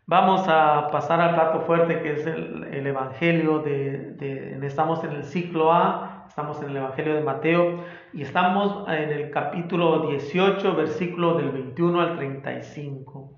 Vamos 0.06 0.46
a 0.48 0.88
pasar 0.92 1.20
al 1.20 1.34
plato 1.34 1.60
fuerte 1.62 2.00
que 2.00 2.12
es 2.12 2.26
el, 2.26 2.86
Evangelio 2.86 3.58
de, 3.58 4.58
estamos 4.62 5.02
en 5.02 5.10
el 5.10 5.24
ciclo 5.24 5.72
A, 5.72 6.24
estamos 6.28 6.62
en 6.62 6.70
el 6.70 6.76
Evangelio 6.76 7.14
de 7.16 7.22
Mateo 7.22 7.84
y 8.12 8.22
estamos 8.22 8.88
en 8.88 9.10
el 9.10 9.30
capítulo 9.32 10.08
18, 10.08 10.76
versículo 10.76 11.34
del 11.34 11.50
21 11.50 12.00
al 12.00 12.16
35. 12.16 13.37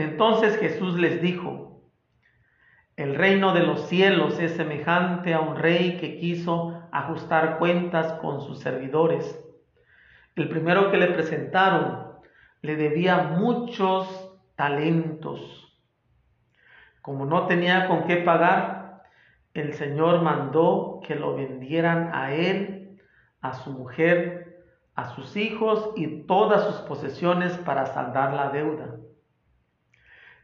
entonces 0.00 0.56
Jesús 0.58 0.98
les 0.98 1.20
dijo, 1.20 1.82
el 2.96 3.14
reino 3.14 3.54
de 3.54 3.62
los 3.62 3.88
cielos 3.88 4.38
es 4.38 4.52
semejante 4.52 5.32
a 5.32 5.40
un 5.40 5.56
rey 5.56 5.96
que 5.96 6.18
quiso 6.18 6.82
ajustar 6.92 7.58
cuentas 7.58 8.12
con 8.20 8.42
sus 8.42 8.60
servidores. 8.60 9.42
El 10.36 10.48
primero 10.48 10.90
que 10.90 10.98
le 10.98 11.06
presentaron 11.06 12.10
le 12.62 12.76
debía 12.76 13.34
muchos 13.38 14.38
talentos. 14.54 15.80
Como 17.00 17.24
no 17.24 17.46
tenía 17.46 17.88
con 17.88 18.04
qué 18.04 18.18
pagar, 18.18 19.02
el 19.54 19.72
Señor 19.72 20.20
mandó 20.20 21.00
que 21.06 21.14
lo 21.14 21.34
vendieran 21.34 22.10
a 22.14 22.34
él, 22.34 23.00
a 23.40 23.54
su 23.54 23.70
mujer, 23.70 24.66
a 24.94 25.14
sus 25.14 25.36
hijos 25.36 25.92
y 25.96 26.24
todas 26.26 26.64
sus 26.66 26.76
posesiones 26.82 27.56
para 27.56 27.86
saldar 27.86 28.34
la 28.34 28.50
deuda. 28.50 28.96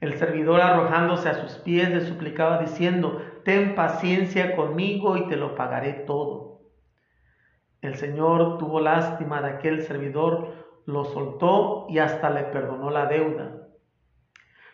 El 0.06 0.14
servidor 0.18 0.60
arrojándose 0.60 1.28
a 1.28 1.34
sus 1.34 1.58
pies 1.58 1.90
le 1.90 2.00
suplicaba 2.00 2.58
diciendo, 2.58 3.20
ten 3.44 3.74
paciencia 3.74 4.54
conmigo 4.54 5.16
y 5.16 5.26
te 5.26 5.34
lo 5.34 5.56
pagaré 5.56 5.94
todo. 5.94 6.60
El 7.80 7.96
Señor 7.96 8.58
tuvo 8.58 8.78
lástima 8.78 9.42
de 9.42 9.50
aquel 9.50 9.82
servidor, 9.82 10.82
lo 10.86 11.06
soltó 11.06 11.86
y 11.88 11.98
hasta 11.98 12.30
le 12.30 12.44
perdonó 12.44 12.90
la 12.90 13.06
deuda. 13.06 13.66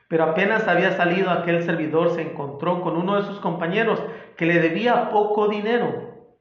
Pero 0.06 0.24
apenas 0.24 0.68
había 0.68 0.92
salido 0.92 1.30
aquel 1.30 1.62
servidor 1.62 2.10
se 2.10 2.20
encontró 2.20 2.82
con 2.82 2.98
uno 2.98 3.16
de 3.16 3.22
sus 3.22 3.40
compañeros 3.40 4.04
que 4.36 4.44
le 4.44 4.58
debía 4.58 5.08
poco 5.08 5.48
dinero. 5.48 6.36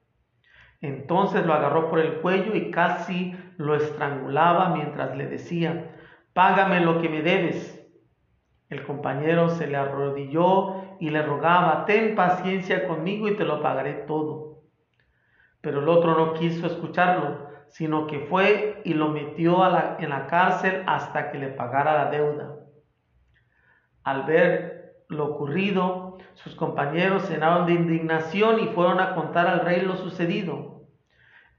Entonces 0.82 1.46
lo 1.46 1.54
agarró 1.54 1.90
por 1.90 2.00
el 2.00 2.16
cuello 2.16 2.56
y 2.56 2.72
casi 2.72 3.38
lo 3.56 3.74
estrangulaba 3.74 4.76
mientras 4.76 5.16
le 5.16 5.28
decía, 5.28 5.96
págame 6.34 6.82
lo 6.82 7.02
que 7.02 7.08
me 7.08 7.22
debes. 7.22 7.81
El 8.72 8.86
compañero 8.86 9.50
se 9.50 9.68
le 9.68 9.76
arrodilló 9.76 10.98
y 11.02 11.10
le 11.10 11.22
rogaba, 11.22 11.84
ten 11.84 12.16
paciencia 12.16 12.88
conmigo 12.88 13.28
y 13.28 13.36
te 13.36 13.44
lo 13.44 13.62
pagaré 13.62 14.06
todo. 14.08 14.62
Pero 15.60 15.82
el 15.82 15.90
otro 15.90 16.18
no 16.18 16.34
quiso 16.34 16.68
escucharlo, 16.68 17.50
sino 17.68 18.08
que 18.08 18.22
fue 18.22 18.82
y 18.86 18.94
lo 18.94 19.10
metió 19.10 19.62
en 20.00 20.10
la 20.10 20.26
cárcel 20.28 20.84
hasta 20.88 21.32
que 21.32 21.38
le 21.38 21.50
pagara 21.50 22.06
la 22.06 22.12
deuda. 22.12 22.56
Al 24.06 24.24
ver 24.24 25.04
lo 25.10 25.26
ocurrido, 25.26 26.18
sus 26.36 26.56
compañeros 26.56 27.30
llenaron 27.30 27.66
de 27.66 27.74
indignación 27.74 28.62
y 28.62 28.68
fueron 28.68 29.02
a 29.02 29.16
contar 29.16 29.48
al 29.48 29.66
rey 29.66 29.82
lo 29.82 29.98
sucedido. 29.98 30.84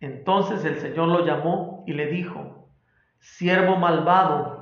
Entonces 0.01 0.65
el 0.65 0.79
Señor 0.79 1.09
lo 1.09 1.27
llamó 1.27 1.85
y 1.87 1.93
le 1.93 2.07
dijo, 2.07 2.71
siervo 3.19 3.77
malvado, 3.77 4.62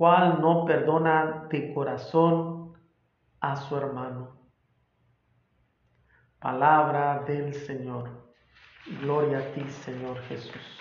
no 0.00 0.64
perdona 0.64 1.46
de 1.50 1.74
corazón 1.74 2.72
a 3.40 3.56
su 3.56 3.76
hermano. 3.76 4.30
Palabra 6.38 7.22
del 7.26 7.52
Señor. 7.52 8.32
Gloria 9.02 9.38
a 9.38 9.52
ti, 9.52 9.62
Señor 9.68 10.18
Jesús. 10.22 10.78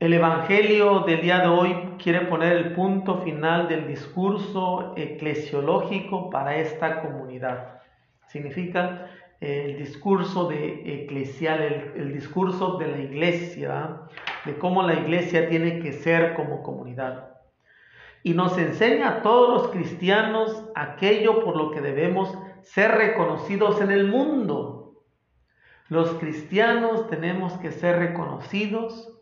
El 0.00 0.14
Evangelio 0.14 1.00
del 1.00 1.20
día 1.20 1.38
de 1.38 1.46
hoy 1.46 1.94
quiere 2.02 2.22
poner 2.22 2.54
el 2.54 2.74
punto 2.74 3.18
final 3.18 3.68
del 3.68 3.86
discurso 3.86 4.94
eclesiológico 4.96 6.28
para 6.28 6.56
esta 6.56 7.02
comunidad. 7.02 7.80
Significa 8.26 9.08
el 9.42 9.76
discurso 9.76 10.46
de 10.46 11.02
eclesial, 11.02 11.92
el, 11.96 12.12
discurso 12.12 12.78
de 12.78 12.86
la 12.86 12.98
iglesia, 12.98 14.02
de 14.44 14.56
cómo 14.56 14.84
la 14.84 14.94
iglesia 14.94 15.48
tiene 15.48 15.80
que 15.80 15.92
ser 15.92 16.34
como 16.34 16.62
comunidad. 16.62 17.40
Y 18.22 18.34
nos 18.34 18.56
enseña 18.56 19.08
a 19.08 19.22
todos 19.22 19.48
los 19.48 19.72
cristianos 19.72 20.70
aquello 20.76 21.44
por 21.44 21.56
lo 21.56 21.72
que 21.72 21.80
debemos 21.80 22.32
ser 22.60 22.92
reconocidos 22.92 23.80
en 23.80 23.90
el 23.90 24.06
mundo. 24.06 25.02
Los 25.88 26.10
cristianos 26.14 27.08
tenemos 27.08 27.54
que 27.54 27.72
ser 27.72 27.98
reconocidos 27.98 29.12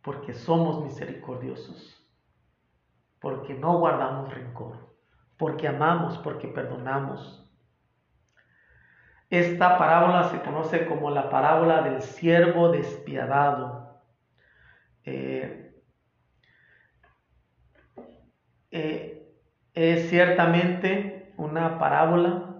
porque 0.00 0.32
somos 0.32 0.80
misericordiosos, 0.84 2.08
porque 3.18 3.54
no 3.54 3.78
guardamos 3.78 4.32
rencor, 4.32 4.76
porque 5.36 5.66
amamos, 5.66 6.18
porque 6.18 6.46
perdonamos. 6.46 7.49
Esta 9.30 9.78
parábola 9.78 10.24
se 10.24 10.42
conoce 10.42 10.86
como 10.86 11.10
la 11.10 11.30
parábola 11.30 11.82
del 11.82 12.02
siervo 12.02 12.70
despiadado. 12.70 14.02
Eh, 15.04 15.72
eh, 18.72 19.32
es 19.72 20.10
ciertamente 20.10 21.32
una 21.36 21.78
parábola 21.78 22.56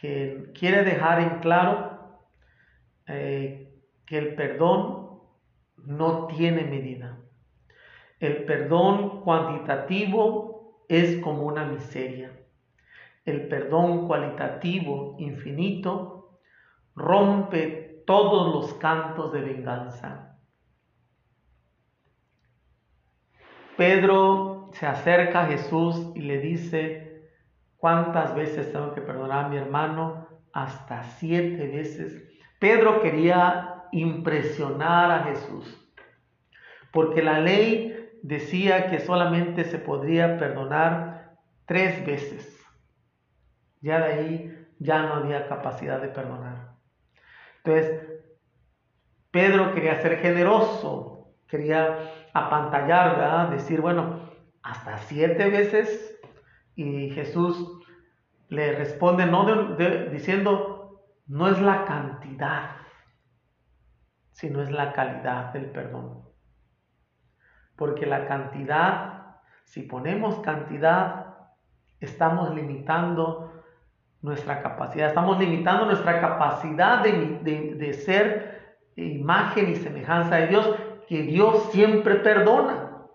que 0.00 0.50
quiere 0.58 0.82
dejar 0.82 1.20
en 1.20 1.38
claro 1.38 2.20
eh, 3.06 3.80
que 4.04 4.18
el 4.18 4.34
perdón 4.34 5.20
no 5.76 6.26
tiene 6.26 6.64
medida. 6.64 7.16
El 8.18 8.44
perdón 8.44 9.22
cuantitativo 9.22 10.84
es 10.88 11.16
como 11.22 11.42
una 11.42 11.64
miseria. 11.64 12.35
El 13.26 13.48
perdón 13.48 14.06
cualitativo 14.06 15.16
infinito 15.18 16.38
rompe 16.94 18.04
todos 18.06 18.54
los 18.54 18.74
cantos 18.74 19.32
de 19.32 19.40
venganza. 19.40 20.38
Pedro 23.76 24.70
se 24.72 24.86
acerca 24.86 25.42
a 25.42 25.46
Jesús 25.48 26.12
y 26.14 26.20
le 26.20 26.38
dice, 26.38 27.28
¿cuántas 27.76 28.34
veces 28.34 28.72
tengo 28.72 28.94
que 28.94 29.02
perdonar 29.02 29.46
a 29.46 29.48
mi 29.48 29.56
hermano? 29.56 30.28
Hasta 30.52 31.02
siete 31.02 31.66
veces. 31.66 32.22
Pedro 32.60 33.02
quería 33.02 33.88
impresionar 33.90 35.10
a 35.10 35.24
Jesús, 35.24 35.92
porque 36.92 37.22
la 37.22 37.40
ley 37.40 38.08
decía 38.22 38.88
que 38.88 39.00
solamente 39.00 39.64
se 39.64 39.78
podría 39.78 40.38
perdonar 40.38 41.36
tres 41.66 42.06
veces. 42.06 42.65
Ya 43.80 43.98
de 43.98 44.12
ahí 44.12 44.66
ya 44.78 45.02
no 45.02 45.14
había 45.14 45.48
capacidad 45.48 46.00
de 46.00 46.08
perdonar. 46.08 46.76
Entonces, 47.58 48.16
Pedro 49.30 49.74
quería 49.74 50.00
ser 50.00 50.18
generoso, 50.18 51.34
quería 51.48 51.98
apantallar. 52.32 53.50
Decir, 53.50 53.80
bueno, 53.80 54.30
hasta 54.62 54.98
siete 54.98 55.50
veces. 55.50 56.18
Y 56.74 57.10
Jesús 57.10 57.82
le 58.48 58.72
responde, 58.72 59.26
no 59.26 59.76
diciendo, 60.10 61.02
no 61.26 61.48
es 61.48 61.60
la 61.60 61.84
cantidad, 61.84 62.76
sino 64.30 64.62
es 64.62 64.70
la 64.70 64.92
calidad 64.92 65.52
del 65.52 65.70
perdón. 65.70 66.28
Porque 67.76 68.06
la 68.06 68.26
cantidad, 68.26 69.40
si 69.64 69.82
ponemos 69.82 70.38
cantidad, 70.40 71.36
estamos 72.00 72.54
limitando 72.54 73.55
nuestra 74.22 74.62
capacidad, 74.62 75.08
estamos 75.08 75.38
limitando 75.38 75.86
nuestra 75.86 76.20
capacidad 76.20 77.02
de, 77.02 77.92
ser 77.92 78.76
imagen 78.96 79.70
y 79.70 79.76
semejanza 79.76 80.36
de 80.36 80.46
Dios, 80.48 80.74
que 81.08 81.22
Dios 81.22 81.70
siempre 81.70 82.16
perdona. 82.16 83.06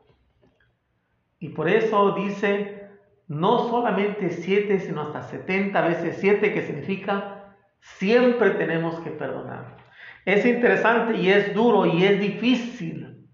Y 1.40 1.50
por 1.50 1.68
eso 1.68 2.14
dice, 2.14 2.90
no 3.28 3.68
solamente 3.70 4.30
siete, 4.30 4.80
sino 4.80 5.02
hasta 5.02 5.24
70 5.24 5.82
veces 5.82 6.18
siete, 6.20 6.54
que 6.54 6.62
significa 6.62 7.56
siempre 7.80 8.52
tenemos 8.52 9.00
que 9.00 9.10
perdonar. 9.10 9.78
Es 10.26 10.46
interesante 10.46 11.18
y 11.18 11.30
es 11.30 11.54
duro 11.54 11.86
y 11.88 12.06
es 12.06 12.20
difícil, 12.20 13.28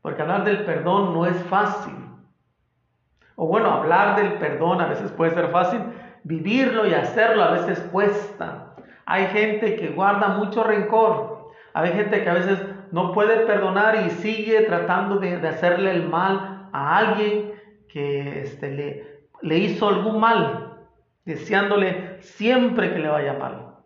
porque 0.00 0.22
hablar 0.22 0.44
del 0.44 0.64
perdón 0.64 1.12
no 1.12 1.26
es 1.26 1.36
fácil. 1.44 1.94
O 3.34 3.46
bueno, 3.48 3.70
hablar 3.70 4.16
del 4.16 4.34
perdón 4.34 4.80
a 4.80 4.86
veces 4.86 5.10
puede 5.12 5.34
ser 5.34 5.50
fácil, 5.50 5.80
vivirlo 6.26 6.88
y 6.88 6.92
hacerlo 6.92 7.44
a 7.44 7.52
veces 7.52 7.78
cuesta. 7.92 8.74
Hay 9.04 9.26
gente 9.28 9.76
que 9.76 9.90
guarda 9.90 10.28
mucho 10.28 10.64
rencor. 10.64 11.52
Hay 11.72 11.92
gente 11.92 12.24
que 12.24 12.28
a 12.28 12.34
veces 12.34 12.58
no 12.90 13.12
puede 13.12 13.46
perdonar 13.46 14.04
y 14.04 14.10
sigue 14.10 14.62
tratando 14.62 15.18
de, 15.18 15.36
hacerle 15.46 15.92
el 15.92 16.08
mal 16.08 16.68
a 16.72 16.98
alguien 16.98 17.52
que 17.88 18.42
este, 18.42 18.70
le, 18.72 19.20
le 19.42 19.58
hizo 19.58 19.88
algún 19.88 20.18
mal, 20.18 20.78
deseándole 21.24 22.20
siempre 22.22 22.92
que 22.92 22.98
le 22.98 23.08
vaya 23.08 23.34
mal. 23.34 23.76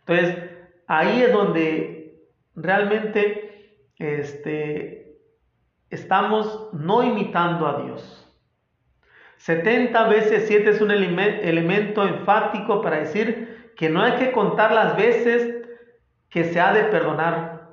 Entonces, 0.00 0.50
ahí 0.88 1.22
es 1.22 1.32
donde 1.32 2.20
realmente 2.56 3.86
este, 3.98 5.16
estamos 5.90 6.70
no 6.72 7.04
imitando 7.04 7.68
a 7.68 7.82
Dios. 7.82 8.29
70 9.40 10.06
veces 10.08 10.44
7 10.48 10.68
es 10.68 10.82
un 10.82 10.90
elemento 10.90 12.06
enfático 12.06 12.82
para 12.82 12.98
decir 12.98 13.72
que 13.74 13.88
no 13.88 14.02
hay 14.02 14.16
que 14.16 14.32
contar 14.32 14.70
las 14.72 14.98
veces 14.98 15.66
que 16.28 16.44
se 16.44 16.60
ha 16.60 16.74
de 16.74 16.84
perdonar, 16.84 17.70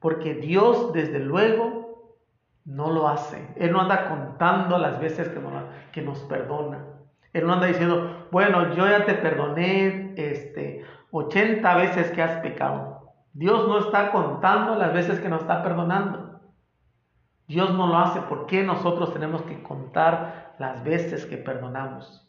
porque 0.00 0.34
Dios 0.34 0.92
desde 0.92 1.18
luego 1.18 2.18
no 2.66 2.90
lo 2.90 3.08
hace. 3.08 3.48
Él 3.56 3.72
no 3.72 3.80
anda 3.80 4.06
contando 4.10 4.76
las 4.76 5.00
veces 5.00 5.30
que 5.30 6.02
nos, 6.02 6.20
perdona. 6.24 6.84
Él 7.32 7.46
no 7.46 7.54
anda 7.54 7.68
diciendo, 7.68 8.28
bueno, 8.30 8.74
yo 8.74 8.86
ya 8.86 9.06
te 9.06 9.14
perdoné 9.14 10.12
este, 10.18 10.84
80 11.10 11.74
veces 11.74 12.10
que 12.10 12.22
has 12.22 12.36
pecado. 12.42 13.14
Dios 13.32 13.66
no 13.66 13.78
está 13.78 14.12
contando 14.12 14.74
las 14.74 14.92
veces 14.92 15.20
que 15.20 15.30
nos 15.30 15.40
está 15.40 15.62
perdonando. 15.62 16.38
Dios 17.48 17.72
no 17.72 17.86
lo 17.86 17.96
hace. 17.96 18.20
¿Por 18.20 18.44
qué 18.44 18.62
nosotros 18.62 19.14
tenemos 19.14 19.40
que 19.42 19.62
contar 19.62 20.41
las 20.58 20.82
veces 20.84 21.26
que 21.26 21.36
perdonamos. 21.36 22.28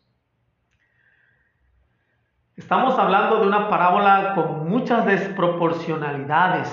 Estamos 2.55 2.97
hablando 2.99 3.39
de 3.39 3.47
una 3.47 3.67
parábola 3.67 4.33
con 4.36 4.69
muchas 4.69 5.05
desproporcionalidades. 5.05 6.69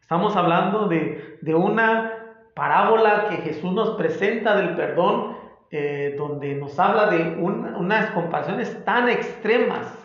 Estamos 0.00 0.36
hablando 0.36 0.88
de, 0.88 1.38
una 1.54 2.12
parábola 2.54 3.28
que 3.30 3.38
Jesús 3.38 3.72
nos 3.72 3.96
presenta 3.96 4.54
del 4.56 4.76
perdón, 4.76 5.38
eh, 5.70 6.14
donde 6.18 6.54
nos 6.54 6.78
habla 6.78 7.06
de 7.06 7.36
unas 7.40 8.10
comparaciones 8.10 8.84
tan 8.84 9.08
extremas. 9.08 9.98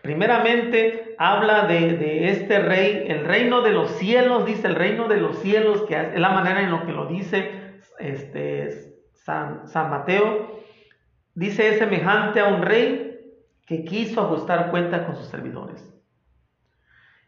Primeramente 0.00 1.14
habla 1.18 1.66
de, 1.66 1.98
de, 1.98 2.30
este 2.30 2.60
rey, 2.60 3.04
el 3.08 3.26
reino 3.26 3.60
de 3.60 3.72
los 3.72 3.90
cielos, 3.92 4.46
dice 4.46 4.68
el 4.68 4.74
reino 4.74 5.06
de 5.06 5.18
los 5.18 5.38
cielos, 5.40 5.82
que 5.82 6.00
es 6.00 6.18
la 6.18 6.30
manera 6.30 6.62
en 6.62 6.70
lo 6.70 6.86
que 6.86 6.92
lo 6.92 7.06
dice 7.06 7.62
este, 7.98 8.91
San, 9.24 9.90
Mateo, 9.90 10.60
dice 11.34 11.68
es 11.68 11.78
semejante 11.78 12.40
a 12.40 12.48
un 12.48 12.62
rey 12.62 13.20
que 13.66 13.84
quiso 13.84 14.20
ajustar 14.20 14.70
cuentas 14.70 15.02
con 15.02 15.16
sus 15.16 15.26
servidores. 15.26 15.88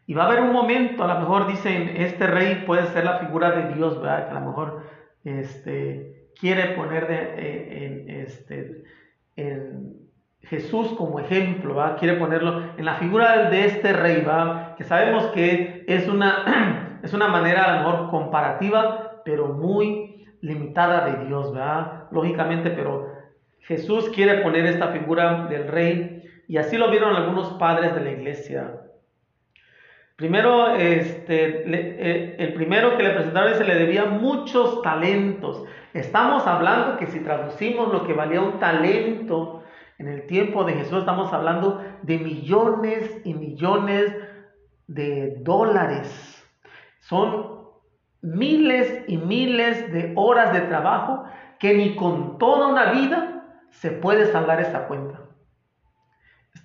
Y 0.05 0.13
va 0.13 0.23
a 0.23 0.27
haber 0.27 0.41
un 0.41 0.51
momento, 0.51 1.03
a 1.03 1.13
lo 1.13 1.19
mejor 1.21 1.47
dicen, 1.47 1.93
este 1.95 2.27
rey 2.27 2.63
puede 2.65 2.85
ser 2.87 3.05
la 3.05 3.19
figura 3.19 3.51
de 3.51 3.73
Dios, 3.73 3.99
¿verdad? 3.99 4.27
Que 4.27 4.35
a 4.35 4.39
lo 4.39 4.45
mejor 4.45 4.83
este, 5.23 6.29
quiere 6.39 6.75
poner 6.75 7.07
de, 7.07 7.85
en, 7.85 8.09
este, 8.09 8.83
en 9.35 10.05
Jesús 10.41 10.89
como 10.97 11.19
ejemplo, 11.19 11.75
¿verdad? 11.75 11.97
Quiere 11.97 12.17
ponerlo 12.17 12.61
en 12.77 12.85
la 12.85 12.95
figura 12.95 13.49
de 13.49 13.65
este 13.65 13.93
rey, 13.93 14.17
¿verdad? 14.17 14.75
Que 14.75 14.83
sabemos 14.83 15.25
que 15.27 15.85
es 15.87 16.07
una, 16.07 16.99
es 17.03 17.13
una 17.13 17.29
manera 17.29 17.63
a 17.63 17.71
lo 17.77 17.89
mejor 17.89 18.09
comparativa, 18.11 19.21
pero 19.23 19.47
muy 19.47 20.04
limitada 20.45 21.05
de 21.05 21.25
Dios, 21.25 21.51
¿verdad? 21.51 22.03
Lógicamente, 22.11 22.69
pero 22.69 23.11
Jesús 23.61 24.09
quiere 24.09 24.43
poner 24.43 24.65
esta 24.65 24.89
figura 24.89 25.47
del 25.47 25.67
rey 25.67 26.23
y 26.47 26.57
así 26.57 26.77
lo 26.77 26.91
vieron 26.91 27.15
algunos 27.15 27.53
padres 27.53 27.95
de 27.95 28.01
la 28.01 28.11
iglesia. 28.11 28.81
Primero, 30.15 30.75
este, 30.75 31.63
eh, 31.65 32.35
el 32.37 32.53
primero 32.53 32.95
que 32.95 33.03
le 33.03 33.09
presentaron 33.09 33.55
se 33.55 33.65
le 33.65 33.75
debía 33.75 34.05
muchos 34.05 34.81
talentos. 34.81 35.65
Estamos 35.93 36.45
hablando 36.47 36.97
que 36.97 37.07
si 37.07 37.19
traducimos 37.21 37.91
lo 37.91 38.05
que 38.05 38.13
valía 38.13 38.39
un 38.39 38.59
talento 38.59 39.63
en 39.97 40.07
el 40.07 40.27
tiempo 40.27 40.63
de 40.63 40.73
Jesús, 40.73 40.99
estamos 40.99 41.33
hablando 41.33 41.83
de 42.03 42.19
millones 42.19 43.21
y 43.25 43.33
millones 43.33 44.15
de 44.87 45.37
dólares. 45.39 46.47
Son 46.99 47.54
miles 48.25 49.03
y 49.07 49.17
miles 49.17 49.91
de 49.93 50.13
horas 50.15 50.51
de 50.53 50.61
trabajo 50.61 51.25
que 51.59 51.75
ni 51.75 51.95
con 51.95 52.37
toda 52.37 52.67
una 52.67 52.91
vida 52.91 53.43
se 53.69 53.91
puede 53.91 54.25
saldar 54.25 54.59
esa 54.59 54.87
cuenta. 54.87 55.19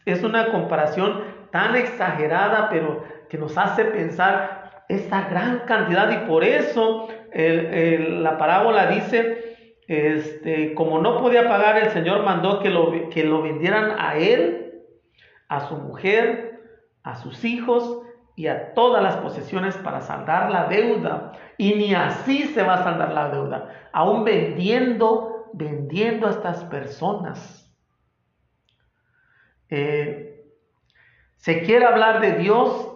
Es 0.05 0.23
una 0.23 0.51
comparación 0.51 1.23
tan 1.53 1.77
exagerada, 1.77 2.69
pero 2.71 3.05
que 3.29 3.39
nos 3.39 3.57
hace 3.59 3.85
pensar 3.85 4.85
esa 4.89 5.29
gran 5.29 5.61
cantidad 5.61 6.11
y 6.11 6.27
por 6.27 6.45
eso 6.45 7.09
la 7.33 8.39
parábola 8.39 8.87
dice, 8.87 9.77
este, 9.87 10.75
como 10.75 11.01
no 11.01 11.21
podía 11.21 11.49
pagar, 11.49 11.77
el 11.77 11.91
Señor 11.91 12.25
mandó 12.25 12.61
que 12.61 12.71
lo, 12.71 13.09
que 13.11 13.25
lo 13.25 13.43
vendieran 13.43 13.95
a 13.99 14.17
él, 14.17 14.83
a 15.49 15.61
su 15.61 15.77
mujer, 15.77 16.61
a 17.03 17.17
sus 17.17 17.45
hijos 17.45 18.03
y 18.37 18.47
a 18.47 18.73
todas 18.75 19.03
las 19.03 19.17
posesiones 19.17 19.77
para 19.77 20.01
saldar 20.01 20.51
la 20.51 20.65
deuda. 20.65 21.33
Y 21.61 21.75
ni 21.75 21.93
así 21.93 22.45
se 22.45 22.63
va 22.63 22.77
a 22.77 22.85
saldar 22.85 23.13
la 23.13 23.29
deuda, 23.29 23.91
aún 23.93 24.25
vendiendo, 24.25 25.51
vendiendo 25.53 26.27
a 26.27 26.31
estas 26.31 26.65
personas. 26.65 27.71
Eh, 29.69 30.43
se 31.37 31.61
quiere 31.61 31.85
hablar 31.85 32.23
de 32.23 32.39
Dios 32.39 32.91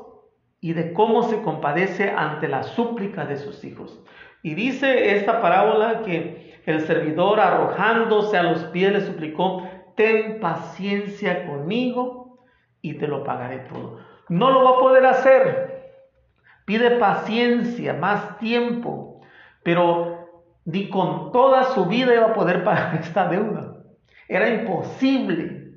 y 0.62 0.72
de 0.72 0.94
cómo 0.94 1.24
se 1.24 1.42
compadece 1.42 2.08
ante 2.08 2.48
la 2.48 2.62
súplica 2.62 3.26
de 3.26 3.36
sus 3.36 3.64
hijos. 3.64 4.02
Y 4.42 4.54
dice 4.54 5.14
esta 5.14 5.42
parábola 5.42 6.00
que 6.00 6.62
el 6.64 6.80
servidor 6.86 7.40
arrojándose 7.40 8.38
a 8.38 8.44
los 8.44 8.64
pies 8.68 8.94
le 8.94 9.02
suplicó, 9.02 9.68
ten 9.94 10.40
paciencia 10.40 11.46
conmigo 11.46 12.38
y 12.80 12.94
te 12.94 13.08
lo 13.08 13.24
pagaré 13.24 13.58
todo. 13.58 13.98
No 14.30 14.50
lo 14.52 14.64
va 14.64 14.70
a 14.70 14.80
poder 14.80 15.04
hacer. 15.04 15.73
Pide 16.64 16.92
paciencia, 16.92 17.94
más 17.94 18.38
tiempo, 18.38 19.20
pero 19.62 20.14
ni 20.64 20.88
con 20.88 21.30
toda 21.32 21.64
su 21.74 21.86
vida 21.86 22.14
iba 22.14 22.26
a 22.26 22.34
poder 22.34 22.64
pagar 22.64 22.96
esta 23.00 23.28
deuda. 23.28 23.82
Era 24.28 24.48
imposible 24.48 25.74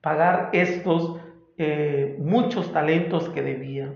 pagar 0.00 0.50
estos 0.52 1.20
eh, 1.58 2.16
muchos 2.18 2.72
talentos 2.72 3.28
que 3.30 3.42
debía. 3.42 3.94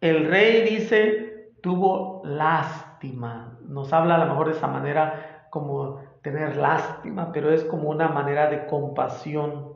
El 0.00 0.26
rey 0.28 0.68
dice, 0.68 1.52
tuvo 1.62 2.22
lástima. 2.24 3.58
Nos 3.62 3.92
habla 3.92 4.16
a 4.16 4.18
lo 4.18 4.26
mejor 4.26 4.48
de 4.48 4.52
esa 4.52 4.66
manera 4.66 5.46
como 5.50 6.00
tener 6.22 6.56
lástima, 6.56 7.30
pero 7.32 7.52
es 7.52 7.64
como 7.64 7.90
una 7.90 8.08
manera 8.08 8.48
de 8.48 8.66
compasión. 8.66 9.74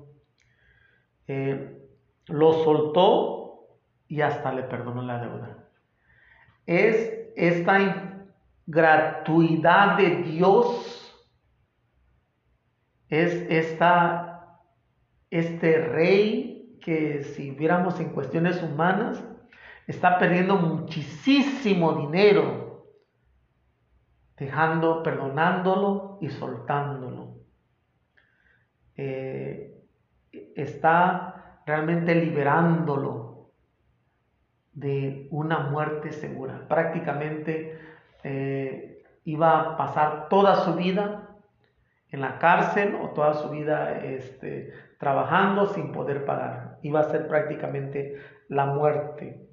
Eh, 1.28 1.78
lo 2.26 2.52
soltó 2.64 3.45
y 4.08 4.20
hasta 4.20 4.52
le 4.52 4.62
perdonó 4.64 5.02
la 5.02 5.18
deuda. 5.18 5.58
Es 6.66 7.30
esta 7.36 8.26
gratuidad 8.66 9.96
de 9.96 10.22
Dios, 10.22 11.14
es 13.08 13.32
esta, 13.48 14.60
este 15.30 15.78
rey 15.78 16.78
que 16.80 17.22
si 17.22 17.50
viéramos 17.50 18.00
en 18.00 18.10
cuestiones 18.10 18.62
humanas, 18.62 19.22
está 19.86 20.18
perdiendo 20.18 20.56
muchísimo 20.56 21.94
dinero, 21.94 22.86
dejando, 24.36 25.02
perdonándolo 25.02 26.18
y 26.20 26.28
soltándolo. 26.28 27.36
Eh, 28.96 29.76
está 30.54 31.60
realmente 31.66 32.14
liberándolo 32.14 33.25
de 34.76 35.26
una 35.30 35.58
muerte 35.58 36.12
segura. 36.12 36.68
Prácticamente 36.68 37.80
eh, 38.22 39.02
iba 39.24 39.60
a 39.60 39.76
pasar 39.76 40.28
toda 40.28 40.54
su 40.56 40.74
vida 40.74 41.30
en 42.10 42.20
la 42.20 42.38
cárcel 42.38 42.96
o 43.02 43.08
toda 43.08 43.34
su 43.34 43.48
vida 43.48 43.98
este, 44.04 44.72
trabajando 44.98 45.66
sin 45.66 45.92
poder 45.92 46.24
pagar. 46.24 46.78
Iba 46.82 47.00
a 47.00 47.10
ser 47.10 47.26
prácticamente 47.26 48.20
la 48.48 48.66
muerte 48.66 49.48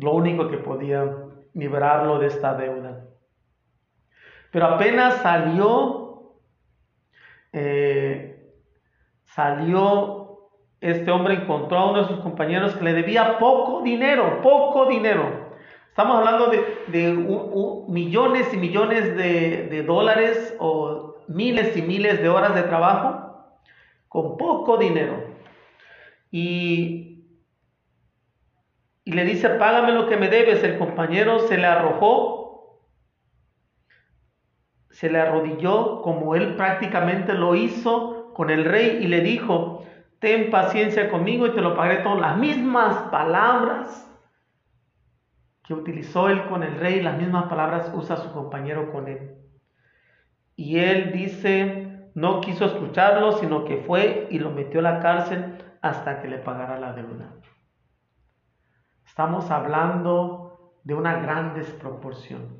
lo 0.00 0.12
único 0.12 0.48
que 0.48 0.58
podía 0.58 1.10
liberarlo 1.54 2.18
de 2.18 2.26
esta 2.26 2.54
deuda. 2.54 3.04
Pero 4.50 4.66
apenas 4.66 5.16
salió, 5.16 6.38
eh, 7.52 8.52
salió 9.24 10.25
este 10.86 11.10
hombre, 11.10 11.34
encontró 11.34 11.78
a 11.78 11.90
uno 11.90 12.02
de 12.02 12.08
sus 12.08 12.20
compañeros 12.20 12.74
que 12.76 12.84
le 12.84 12.92
debía 12.92 13.38
poco 13.38 13.82
dinero, 13.82 14.40
poco 14.42 14.86
dinero. 14.86 15.50
Estamos 15.88 16.18
hablando 16.18 16.50
de, 16.88 17.84
millones 17.88 18.52
y 18.52 18.56
millones 18.56 19.16
de, 19.16 19.68
de 19.70 19.82
dólares 19.82 20.56
o 20.58 21.16
miles 21.28 21.76
y 21.76 21.82
miles 21.82 22.20
de 22.20 22.28
horas 22.28 22.54
de 22.54 22.62
trabajo 22.64 23.60
con 24.08 24.36
poco 24.36 24.76
dinero. 24.76 25.34
Y 26.30 27.06
y 29.06 29.12
le 29.12 29.24
dice, 29.24 29.48
págame 29.50 29.92
lo 29.92 30.08
que 30.08 30.16
me 30.16 30.28
debes. 30.28 30.64
El 30.64 30.78
compañero 30.78 31.38
se 31.38 31.56
le 31.56 31.66
arrojó, 31.66 32.82
se 34.90 35.08
le 35.08 35.20
arrodilló 35.20 36.02
como 36.02 36.34
él 36.34 36.56
prácticamente 36.56 37.32
lo 37.34 37.54
hizo 37.54 38.32
con 38.34 38.50
el 38.50 38.64
rey 38.64 38.98
y 39.00 39.06
le 39.06 39.20
dijo, 39.20 39.84
ten 40.18 40.50
paciencia 40.50 41.10
conmigo 41.10 41.46
y 41.46 41.52
te 41.52 41.60
lo 41.60 41.76
pagaré 41.76 42.02
todo. 42.02 42.20
Las 42.20 42.36
mismas 42.36 43.10
palabras 43.10 44.02
que 45.64 45.74
utilizó 45.74 46.28
él 46.28 46.46
con 46.46 46.62
el 46.62 46.76
rey, 46.76 47.02
las 47.02 47.18
mismas 47.18 47.44
palabras 47.44 47.90
usa 47.94 48.16
su 48.16 48.32
compañero 48.32 48.92
con 48.92 49.08
él. 49.08 49.36
Y 50.54 50.78
él 50.78 51.12
dice, 51.12 52.10
no 52.14 52.40
quiso 52.40 52.64
escucharlo, 52.64 53.32
sino 53.32 53.64
que 53.64 53.78
fue 53.78 54.28
y 54.30 54.38
lo 54.38 54.50
metió 54.50 54.80
a 54.80 54.84
la 54.84 55.00
cárcel 55.00 55.58
hasta 55.82 56.22
que 56.22 56.28
le 56.28 56.38
pagara 56.38 56.78
la 56.78 56.92
deuda. 56.92 57.34
Estamos 59.06 59.50
hablando 59.50 60.72
de 60.84 60.94
una 60.94 61.20
gran 61.20 61.54
desproporción. 61.54 62.58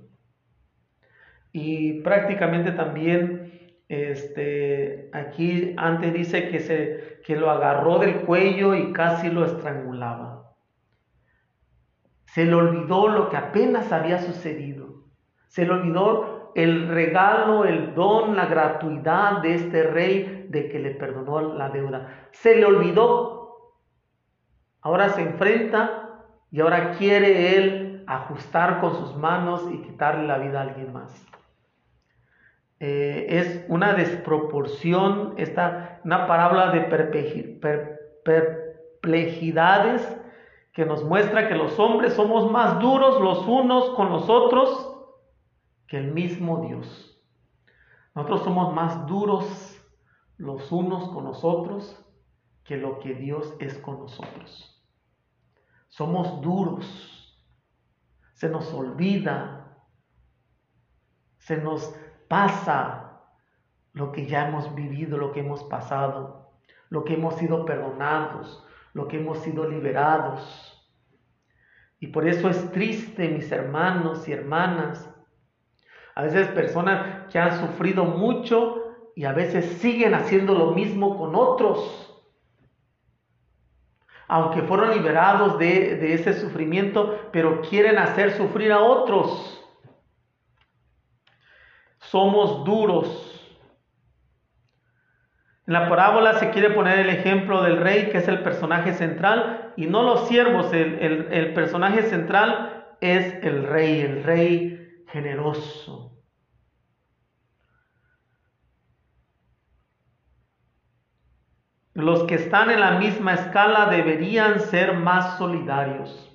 Y 1.53 2.03
prácticamente 2.03 2.73
también 2.73 3.46
este, 3.89 5.11
aquí 5.13 5.75
antes 5.77 6.13
dice 6.13 6.49
que, 6.49 6.61
se, 6.61 7.21
que 7.25 7.37
lo 7.37 7.51
agarró 7.51 7.99
del 7.99 8.23
cuello 8.23 8.75
y 8.75 8.93
casi 8.93 9.31
lo 9.31 9.45
estrangulaba. 9.45 10.53
Se 12.27 12.45
le 12.45 12.55
olvidó 12.55 13.09
lo 13.09 13.29
que 13.29 13.37
apenas 13.37 13.93
había 13.93 14.19
sucedido. 14.19 15.05
Se 15.47 15.65
le 15.65 15.73
olvidó 15.73 16.53
el 16.55 16.89
regalo, 16.89 17.65
el 17.65 17.95
don, 17.95 18.35
la 18.35 18.47
gratuidad 18.47 19.41
de 19.43 19.55
este 19.55 19.85
rey 19.85 20.47
de 20.49 20.69
que 20.69 20.79
le 20.79 20.91
perdonó 20.91 21.55
la 21.55 21.71
deuda. 21.71 22.29
Se 22.33 22.57
le 22.57 22.65
olvidó. 22.65 23.73
Ahora 24.81 25.11
se 25.11 25.23
enfrenta 25.23 26.25
y 26.51 26.61
ahora 26.61 26.93
quiere 26.93 27.57
él 27.57 28.05
ajustar 28.07 28.81
con 28.81 28.95
sus 28.95 29.17
manos 29.17 29.67
y 29.73 29.83
quitarle 29.83 30.27
la 30.27 30.39
vida 30.39 30.61
a 30.61 30.63
alguien 30.63 30.93
más. 30.93 31.27
Eh, 32.79 33.27
es 33.29 33.65
una 33.69 33.95
desproporción, 33.95 35.35
esta, 35.39 36.01
una 36.05 36.27
parábola 36.27 36.73
de 36.73 36.83
perplejidades 38.23 40.17
que 40.73 40.85
nos 40.85 41.03
muestra 41.05 41.49
que 41.49 41.55
los 41.55 41.79
hombres 41.79 42.13
somos 42.13 42.51
más 42.53 42.79
duros 42.81 43.19
los 43.21 43.47
unos 43.47 43.91
con 43.91 44.11
los 44.11 44.29
otros 44.29 44.95
que 45.87 45.97
el 45.97 46.13
mismo 46.13 46.67
Dios. 46.67 47.19
Nosotros 48.15 48.43
somos 48.45 48.75
más 48.75 49.07
duros 49.07 49.81
los 50.37 50.71
unos 50.71 51.09
con 51.09 51.25
los 51.25 51.45
otros 51.45 52.05
que 52.65 52.77
lo 52.77 52.99
que 52.99 53.15
Dios 53.15 53.55
es 53.59 53.79
con 53.79 54.01
nosotros. 54.01 54.85
Somos 55.89 56.43
duros. 56.43 57.43
Se 58.35 58.49
nos 58.49 58.73
olvida. 58.75 59.79
Se 61.39 61.57
nos 61.57 61.95
pasa 62.29 63.21
lo 63.93 64.13
que 64.13 64.27
ya 64.27 64.49
hemos 64.49 64.75
vivido, 64.75 65.17
lo 65.17 65.33
que 65.33 65.41
hemos 65.41 65.65
pasado, 65.65 66.51
lo 66.91 67.05
que 67.05 67.15
hemos 67.15 67.37
sido 67.37 67.65
perdonados, 67.65 68.65
lo 68.93 69.09
que 69.09 69.19
hemos 69.19 69.39
sido 69.39 69.69
liberados. 69.69 70.73
Y 71.99 72.09
por 72.09 72.29
eso 72.29 72.51
es 72.51 72.71
triste, 72.73 73.29
mis 73.29 73.51
hermanos 73.51 74.29
y 74.29 74.33
hermanas. 74.33 75.11
A 76.15 76.23
veces 76.23 76.49
personas 76.49 77.31
que 77.31 77.39
han 77.39 77.59
sufrido 77.59 78.05
mucho 78.05 78.83
y 79.15 79.25
a 79.25 79.33
veces 79.33 79.79
siguen 79.79 80.15
haciendo 80.15 80.55
lo 80.55 80.73
mismo 80.73 81.19
con 81.19 81.35
otros 81.35 82.07
aunque 84.29 84.63
fueron 84.63 84.91
liberados 84.91 85.59
de, 85.59 86.15
ese 86.15 86.35
sufrimiento, 86.35 87.29
pero 87.33 87.61
quieren 87.63 87.99
hacer 87.99 88.33
sufrir 88.37 88.73
a 88.73 88.81
otros. 88.81 89.56
Somos 92.11 92.65
duros. 92.65 93.33
En 95.67 95.73
la 95.73 95.89
parábola 95.89 96.39
se 96.39 96.51
quiere 96.51 96.71
poner 96.71 97.01
el 97.01 97.11
ejemplo 97.11 97.63
del 97.63 97.79
rey, 97.79 98.11
que 98.11 98.19
es 98.19 98.29
el 98.29 98.43
personaje 98.43 98.95
central, 98.95 99.73
y 99.77 99.87
no 99.87 100.03
los 100.03 100.29
siervos. 100.29 100.73
el 100.73 101.53
personaje 101.55 102.03
central 102.03 102.77
es 103.01 103.35
el 103.43 103.65
rey, 103.65 104.01
el 104.01 104.23
rey 104.23 105.05
generoso. 105.09 106.17
Los 111.97 112.25
que 112.25 112.35
están 112.35 112.71
en 112.71 112.81
la 112.81 112.99
misma 112.99 113.33
escala 113.33 113.87
deberían 113.87 114.61
ser 114.61 114.99
más 114.99 115.39
solidarios. 115.39 116.31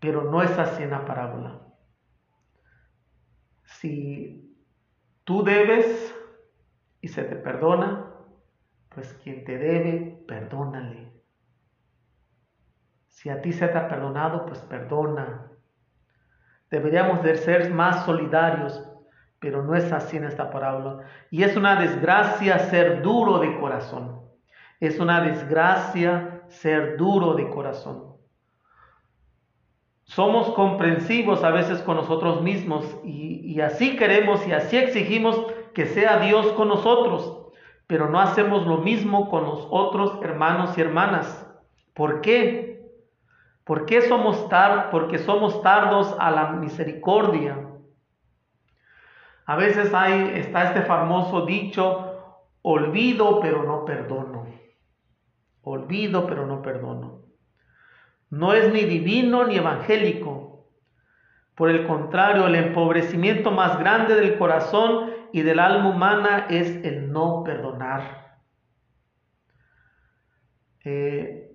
Pero 0.00 0.30
no 0.30 0.42
es 0.42 0.50
así 0.58 0.82
en 0.82 0.90
la 0.90 1.06
parábola. 1.06 1.65
Si 3.86 4.58
tú 5.22 5.44
debes 5.44 6.12
y 7.00 7.06
se 7.06 7.22
te 7.22 7.36
perdona, 7.36 8.06
pues 8.88 9.14
quien 9.22 9.44
te 9.44 9.58
debe, 9.58 10.24
perdónale. 10.26 11.12
Si 13.06 13.30
a 13.30 13.40
ti 13.40 13.52
se 13.52 13.68
te 13.68 13.78
ha 13.78 13.86
perdonado, 13.86 14.44
pues 14.44 14.58
perdona. 14.62 15.52
Deberíamos 16.68 17.22
de 17.22 17.36
ser 17.36 17.72
más 17.72 18.04
solidarios, 18.04 18.82
pero 19.38 19.62
no 19.62 19.76
es 19.76 19.92
así 19.92 20.16
en 20.16 20.24
esta 20.24 20.50
parábola. 20.50 21.06
Y 21.30 21.44
es 21.44 21.56
una 21.56 21.80
desgracia 21.80 22.58
ser 22.58 23.02
duro 23.02 23.38
de 23.38 23.56
corazón. 23.60 24.20
Es 24.80 24.98
una 24.98 25.20
desgracia 25.20 26.42
ser 26.48 26.96
duro 26.96 27.34
de 27.34 27.48
corazón. 27.50 28.15
Somos 30.06 30.54
comprensivos 30.54 31.42
a 31.42 31.50
veces 31.50 31.82
con 31.82 31.96
nosotros 31.96 32.40
mismos 32.40 32.84
y, 33.04 33.60
así 33.60 33.96
queremos 33.96 34.46
y 34.46 34.52
así 34.52 34.76
exigimos 34.76 35.36
que 35.74 35.86
sea 35.86 36.20
Dios 36.20 36.46
con 36.52 36.68
nosotros. 36.68 37.42
pero 37.88 38.08
no 38.08 38.18
hacemos 38.18 38.66
lo 38.66 38.78
mismo 38.78 39.28
con 39.28 39.44
los 39.44 39.68
otros 39.70 40.18
hermanos 40.22 40.76
y 40.76 40.80
hermanas. 40.80 41.46
¿Por 41.94 42.20
qué? 42.20 42.90
¿Por 43.64 43.86
qué 43.86 44.02
somos 44.02 44.48
porque 44.90 45.18
somos 45.18 45.62
tardos 45.62 46.14
a 46.18 46.30
la 46.32 46.50
misericordia? 46.52 47.68
A 49.44 49.54
veces 49.54 49.94
hay 49.94 50.32
está 50.34 50.64
este 50.64 50.82
famoso 50.82 51.46
dicho, 51.46 52.42
olvido 52.62 53.38
pero 53.40 53.62
no 53.62 53.84
perdono. 53.84 54.46
Olvido 55.62 56.26
pero 56.26 56.46
no 56.46 56.62
perdono. 56.62 57.25
No 58.36 58.52
es 58.52 58.70
ni 58.70 58.82
divino 58.82 59.46
ni 59.46 59.56
evangélico. 59.56 60.66
Por 61.54 61.70
el 61.70 61.86
contrario, 61.86 62.46
el 62.46 62.54
empobrecimiento 62.54 63.50
más 63.50 63.78
grande 63.78 64.14
del 64.14 64.36
corazón 64.36 65.10
y 65.32 65.40
del 65.40 65.58
alma 65.58 65.88
humana 65.88 66.46
es 66.50 66.84
el 66.84 67.10
no 67.10 67.42
perdonar. 67.44 68.36
Eh, 70.84 71.50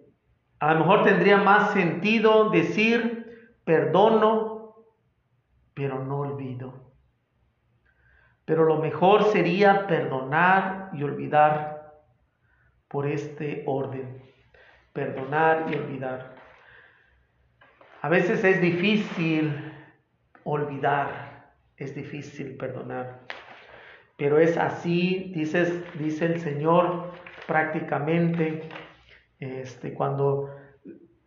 a 0.59 0.73
lo 0.73 0.79
mejor 0.79 1.03
tendría 1.03 1.38
más 1.38 1.71
sentido 1.73 2.49
decir 2.49 3.57
perdono, 3.63 4.75
pero 5.75 6.03
no 6.03 6.17
olvido. 6.21 6.93
Pero 8.45 8.65
lo 8.65 8.77
mejor 8.77 9.25
sería 9.25 9.86
perdonar 9.86 10.89
y 10.93 11.03
olvidar 11.03 11.93
por 12.88 13.05
este 13.05 13.63
orden. 13.67 14.19
Perdonar 14.93 15.67
y 15.71 15.75
olvidar. 15.75 16.41
A 18.04 18.10
veces 18.10 18.43
es 18.43 18.60
difícil 18.60 19.54
olvidar, 20.43 21.54
es 21.78 21.93
difícil 21.93 22.58
perdonar. 22.58 23.20
Pero 24.18 24.39
es 24.39 24.58
así, 24.58 25.32
dice 25.36 26.26
el 26.26 26.39
Señor 26.39 27.12
prácticamente, 27.45 28.64
este, 29.39 29.93
cuando 29.93 30.49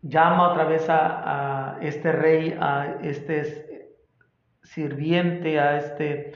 llama 0.03 0.51
otra 0.51 0.64
vez 0.64 0.87
a, 0.89 1.79
este 1.81 2.11
rey, 2.11 2.57
a 2.61 2.97
este 3.03 3.93
sirviente, 4.64 5.61
a 5.61 5.79
este 5.79 6.33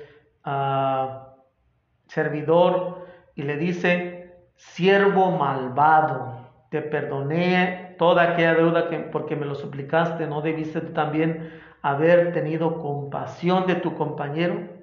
servidor, 2.06 3.08
y 3.34 3.42
le 3.42 3.56
dice, 3.56 4.36
siervo 4.54 5.32
malvado, 5.32 6.48
te 6.70 6.80
perdoné 6.80 7.87
toda 7.98 8.22
aquella 8.22 8.54
deuda 8.54 8.88
que 8.88 8.98
porque 8.98 9.36
me 9.36 9.44
lo 9.44 9.54
suplicaste, 9.54 10.26
¿no 10.26 10.40
debiste 10.40 10.80
también 10.80 11.50
haber 11.82 12.32
tenido 12.32 12.78
compasión 12.80 13.66
de 13.66 13.74
tu 13.74 13.94
compañero? 13.94 14.78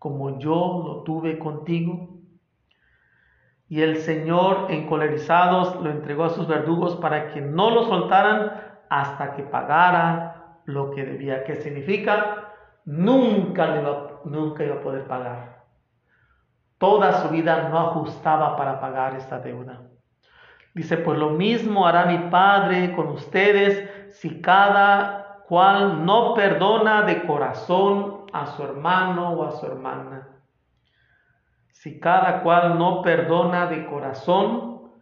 como 0.00 0.38
yo 0.38 0.82
lo 0.84 1.02
tuve 1.02 1.38
contigo. 1.38 2.08
Y 3.68 3.82
el 3.82 3.98
Señor, 3.98 4.66
encolerizados, 4.70 5.76
lo 5.80 5.90
entregó 5.90 6.24
a 6.24 6.30
sus 6.30 6.48
verdugos 6.48 6.96
para 6.96 7.28
que 7.28 7.40
no 7.42 7.70
lo 7.70 7.84
soltaran 7.84 8.50
hasta 8.88 9.34
que 9.34 9.44
pagara 9.44 10.62
lo 10.64 10.90
que 10.90 11.04
debía. 11.04 11.44
¿Qué 11.44 11.56
significa? 11.56 12.48
Nunca, 12.86 13.78
iba, 13.78 14.22
nunca 14.24 14.64
iba 14.64 14.76
a 14.76 14.80
poder 14.80 15.06
pagar. 15.06 15.64
Toda 16.78 17.12
su 17.20 17.28
vida 17.28 17.68
no 17.68 17.78
ajustaba 17.78 18.56
para 18.56 18.80
pagar 18.80 19.14
esta 19.14 19.38
deuda. 19.38 19.82
Dice, 20.74 20.96
pues 20.98 21.18
lo 21.18 21.30
mismo 21.30 21.86
hará 21.86 22.06
mi 22.06 22.30
Padre 22.30 22.94
con 22.94 23.08
ustedes 23.08 23.88
si 24.10 24.40
cada 24.40 25.44
cual 25.48 26.04
no 26.06 26.34
perdona 26.34 27.02
de 27.02 27.26
corazón 27.26 28.26
a 28.32 28.46
su 28.46 28.62
hermano 28.62 29.32
o 29.32 29.44
a 29.44 29.50
su 29.52 29.66
hermana. 29.66 30.28
Si 31.70 31.98
cada 31.98 32.42
cual 32.42 32.78
no 32.78 33.02
perdona 33.02 33.66
de 33.66 33.86
corazón 33.86 34.92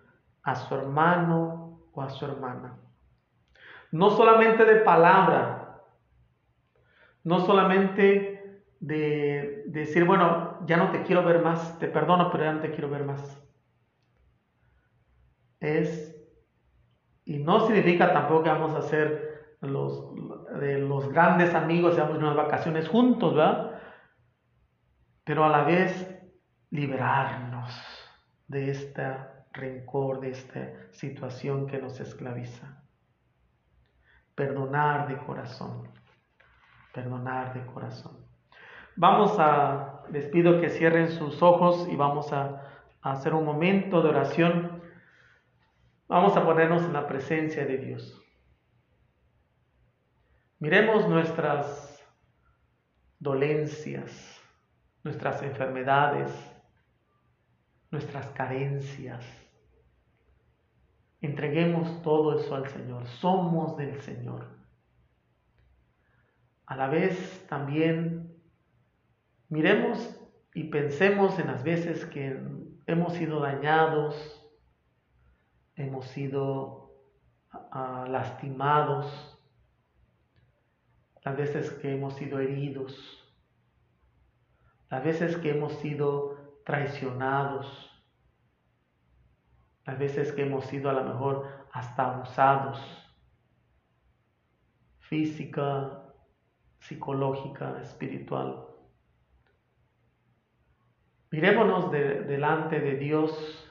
a 0.42 0.54
su 0.54 0.74
hermano 0.74 1.80
o 1.92 2.00
a 2.00 2.08
su 2.08 2.24
hermana. 2.24 2.78
No 3.90 4.10
solamente 4.10 4.64
de 4.64 4.76
palabra, 4.76 5.82
no 7.24 7.40
solamente 7.40 8.62
de, 8.80 9.64
decir, 9.66 10.04
bueno, 10.04 10.60
ya 10.66 10.76
no 10.76 10.90
te 10.90 11.02
quiero 11.02 11.22
ver 11.24 11.42
más, 11.42 11.78
te 11.78 11.88
perdono, 11.88 12.30
pero 12.30 12.44
ya 12.44 12.52
no 12.52 12.60
te 12.60 12.70
quiero 12.70 12.88
ver 12.88 13.04
más. 13.04 13.47
Es, 15.60 16.16
y 17.24 17.38
no 17.38 17.66
significa 17.66 18.12
tampoco 18.12 18.44
que 18.44 18.50
vamos 18.50 18.74
a 18.74 18.78
hacer 18.78 19.56
los, 19.60 20.14
de 20.60 20.78
los 20.78 21.08
grandes 21.12 21.54
amigos, 21.54 21.94
seamos 21.94 22.18
unas 22.18 22.36
vacaciones 22.36 22.88
juntos, 22.88 23.34
¿verdad? 23.34 23.80
Pero 25.24 25.44
a 25.44 25.48
la 25.48 25.64
vez 25.64 26.14
liberarnos 26.70 27.70
de 28.46 28.70
este 28.70 29.02
rencor, 29.52 30.20
de 30.20 30.30
esta 30.30 30.92
situación 30.92 31.66
que 31.66 31.78
nos 31.78 32.00
esclaviza. 32.00 32.82
Perdonar 34.34 35.08
de 35.08 35.16
corazón, 35.18 35.88
perdonar 36.94 37.54
de 37.54 37.66
corazón. 37.66 38.16
Vamos 38.96 39.36
a, 39.38 40.02
les 40.10 40.26
pido 40.26 40.60
que 40.60 40.70
cierren 40.70 41.08
sus 41.08 41.42
ojos 41.42 41.88
y 41.90 41.96
vamos 41.96 42.32
a, 42.32 42.62
a 43.02 43.12
hacer 43.12 43.34
un 43.34 43.44
momento 43.44 44.02
de 44.02 44.08
oración. 44.08 44.77
Vamos 46.08 46.34
a 46.38 46.44
ponernos 46.44 46.82
en 46.84 46.94
la 46.94 47.06
presencia 47.06 47.66
de 47.66 47.76
Dios. 47.76 48.18
Miremos 50.58 51.06
nuestras 51.06 52.02
dolencias, 53.18 54.40
nuestras 55.04 55.42
enfermedades, 55.42 56.30
nuestras 57.90 58.26
carencias. 58.30 59.22
Entreguemos 61.20 62.00
todo 62.02 62.40
eso 62.40 62.54
al 62.54 62.68
Señor. 62.68 63.06
Somos 63.06 63.76
del 63.76 64.00
Señor. 64.00 64.46
A 66.64 66.74
la 66.74 66.88
vez 66.88 67.46
también 67.48 68.34
miremos 69.50 70.18
y 70.54 70.64
pensemos 70.64 71.38
en 71.38 71.48
las 71.48 71.62
veces 71.64 72.06
que 72.06 72.40
hemos 72.86 73.12
sido 73.12 73.40
dañados, 73.40 74.47
hemos 75.78 76.06
sido 76.08 76.92
ah, 77.52 78.06
lastimados, 78.08 79.06
las 81.24 81.36
veces 81.36 81.70
que 81.70 81.94
hemos 81.94 82.14
sido 82.14 82.40
heridos, 82.40 83.24
las 84.90 85.04
veces 85.04 85.36
que 85.36 85.50
hemos 85.50 85.72
sido 85.74 86.60
traicionados, 86.64 87.90
las 89.84 89.98
veces 89.98 90.32
que 90.32 90.42
hemos 90.42 90.66
sido 90.66 90.90
a 90.90 90.94
lo 90.94 91.04
mejor 91.04 91.46
hasta 91.72 92.14
abusados, 92.14 92.80
física, 94.98 96.02
psicológica, 96.80 97.80
espiritual. 97.80 98.66
Mirémonos 101.30 101.90
delante 101.90 102.80
de 102.80 102.96
Dios 102.96 103.67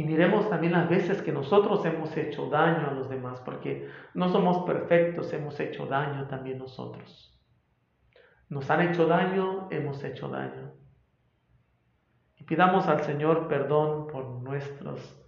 y 0.00 0.04
miremos 0.04 0.48
también 0.48 0.72
las 0.72 0.88
veces 0.88 1.20
que 1.20 1.30
nosotros 1.30 1.84
hemos 1.84 2.16
hecho 2.16 2.48
daño 2.48 2.88
a 2.88 2.94
los 2.94 3.10
demás, 3.10 3.38
porque 3.42 3.86
no 4.14 4.30
somos 4.30 4.64
perfectos, 4.64 5.30
hemos 5.34 5.60
hecho 5.60 5.84
daño 5.84 6.26
también 6.26 6.56
nosotros. 6.56 7.38
Nos 8.48 8.70
han 8.70 8.80
hecho 8.80 9.06
daño, 9.06 9.68
hemos 9.70 10.02
hecho 10.02 10.30
daño. 10.30 10.72
Y 12.38 12.44
pidamos 12.44 12.86
al 12.86 13.02
Señor 13.02 13.46
perdón 13.46 14.06
por 14.06 14.24
nuestras 14.24 15.22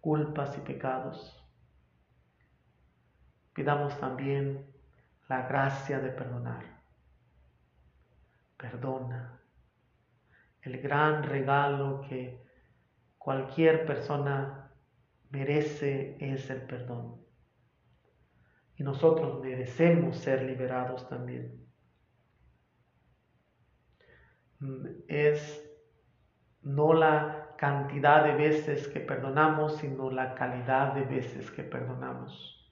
culpas 0.00 0.56
y 0.56 0.62
pecados. 0.62 1.46
Pidamos 3.52 3.94
también 4.00 4.64
la 5.28 5.46
gracia 5.46 6.00
de 6.00 6.08
perdonar. 6.08 6.64
Perdona. 8.56 9.38
El 10.62 10.80
gran 10.80 11.24
regalo 11.24 12.00
que 12.08 12.43
cualquier 13.24 13.86
persona 13.86 14.70
merece 15.30 16.18
es 16.20 16.50
el 16.50 16.60
perdón. 16.66 17.24
Y 18.76 18.82
nosotros 18.82 19.40
merecemos 19.40 20.18
ser 20.18 20.42
liberados 20.42 21.08
también. 21.08 21.66
Es 25.08 25.66
no 26.60 26.92
la 26.92 27.54
cantidad 27.56 28.24
de 28.24 28.34
veces 28.34 28.88
que 28.88 29.00
perdonamos, 29.00 29.78
sino 29.78 30.10
la 30.10 30.34
calidad 30.34 30.92
de 30.92 31.04
veces 31.04 31.50
que 31.50 31.62
perdonamos. 31.62 32.70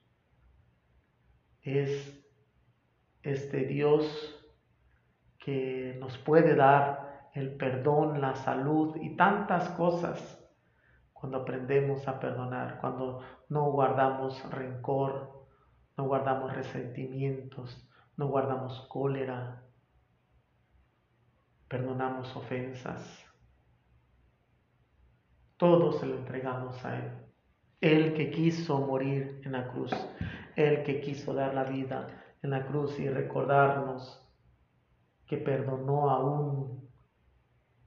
Es 1.62 2.22
este 3.22 3.64
Dios 3.64 4.38
que 5.38 5.96
nos 5.98 6.18
puede 6.18 6.54
dar 6.54 7.30
el 7.32 7.54
perdón, 7.56 8.20
la 8.20 8.34
salud 8.34 8.96
y 9.00 9.16
tantas 9.16 9.70
cosas 9.70 10.41
cuando 11.22 11.38
aprendemos 11.38 12.08
a 12.08 12.18
perdonar, 12.18 12.80
cuando 12.80 13.20
no 13.48 13.70
guardamos 13.70 14.42
rencor, 14.50 15.46
no 15.96 16.06
guardamos 16.06 16.52
resentimientos, 16.52 17.88
no 18.16 18.26
guardamos 18.26 18.80
cólera, 18.88 19.62
perdonamos 21.68 22.34
ofensas. 22.34 23.24
todo 25.58 25.92
se 25.92 26.06
lo 26.06 26.16
entregamos 26.16 26.84
a 26.84 26.98
Él. 26.98 27.12
El 27.80 28.14
que 28.14 28.32
quiso 28.32 28.80
morir 28.80 29.40
en 29.44 29.52
la 29.52 29.68
cruz, 29.68 29.92
el 30.56 30.82
que 30.82 31.00
quiso 31.00 31.34
dar 31.34 31.54
la 31.54 31.62
vida 31.62 32.08
en 32.42 32.50
la 32.50 32.66
cruz 32.66 32.98
y 32.98 33.08
recordarnos 33.08 34.28
que 35.24 35.36
perdonó 35.36 36.10
aún 36.10 36.90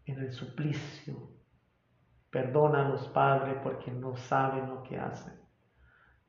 en 0.05 0.19
el 0.19 0.31
suplicio. 0.31 1.34
Perdónanos, 2.36 3.07
Padre, 3.13 3.61
porque 3.63 3.91
no 3.91 4.17
saben 4.17 4.67
lo 4.67 4.83
que 4.83 4.99
hacen. 4.99 5.39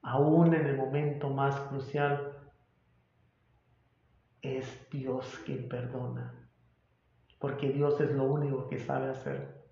Aún 0.03 0.55
en 0.55 0.65
el 0.65 0.77
momento 0.77 1.31
más 1.31 1.59
crucial, 1.63 2.49
es 4.41 4.89
Dios 4.89 5.43
quien 5.45 5.69
perdona. 5.69 6.49
Porque 7.41 7.71
Dios 7.71 8.01
es 8.01 8.13
lo 8.13 8.23
único 8.23 8.69
que 8.69 8.79
sabe 8.79 9.11
hacer. 9.11 9.67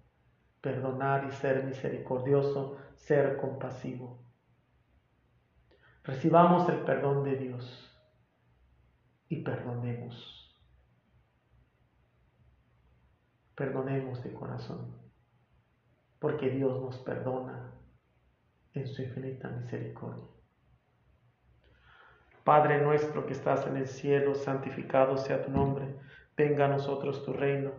Perdonar 0.60 1.24
y 1.28 1.30
ser 1.30 1.62
misericordioso, 1.62 2.78
ser 2.96 3.36
compasivo. 3.36 4.18
Recibamos 6.02 6.68
el 6.68 6.80
perdón 6.80 7.22
de 7.22 7.36
Dios 7.36 7.96
y 9.28 9.36
perdonemos. 9.44 10.58
Perdonemos 13.54 14.20
de 14.24 14.34
corazón, 14.34 15.03
porque 16.24 16.48
Dios 16.48 16.80
nos 16.80 16.96
perdona 17.00 17.70
en 18.72 18.86
su 18.86 19.02
infinita 19.02 19.46
misericordia. 19.50 20.24
Padre 22.44 22.80
nuestro 22.80 23.26
que 23.26 23.34
estás 23.34 23.66
en 23.66 23.76
el 23.76 23.86
cielo, 23.86 24.34
santificado 24.34 25.18
sea 25.18 25.44
tu 25.44 25.50
nombre, 25.50 25.94
venga 26.34 26.64
a 26.64 26.68
nosotros 26.68 27.26
tu 27.26 27.34
reino, 27.34 27.72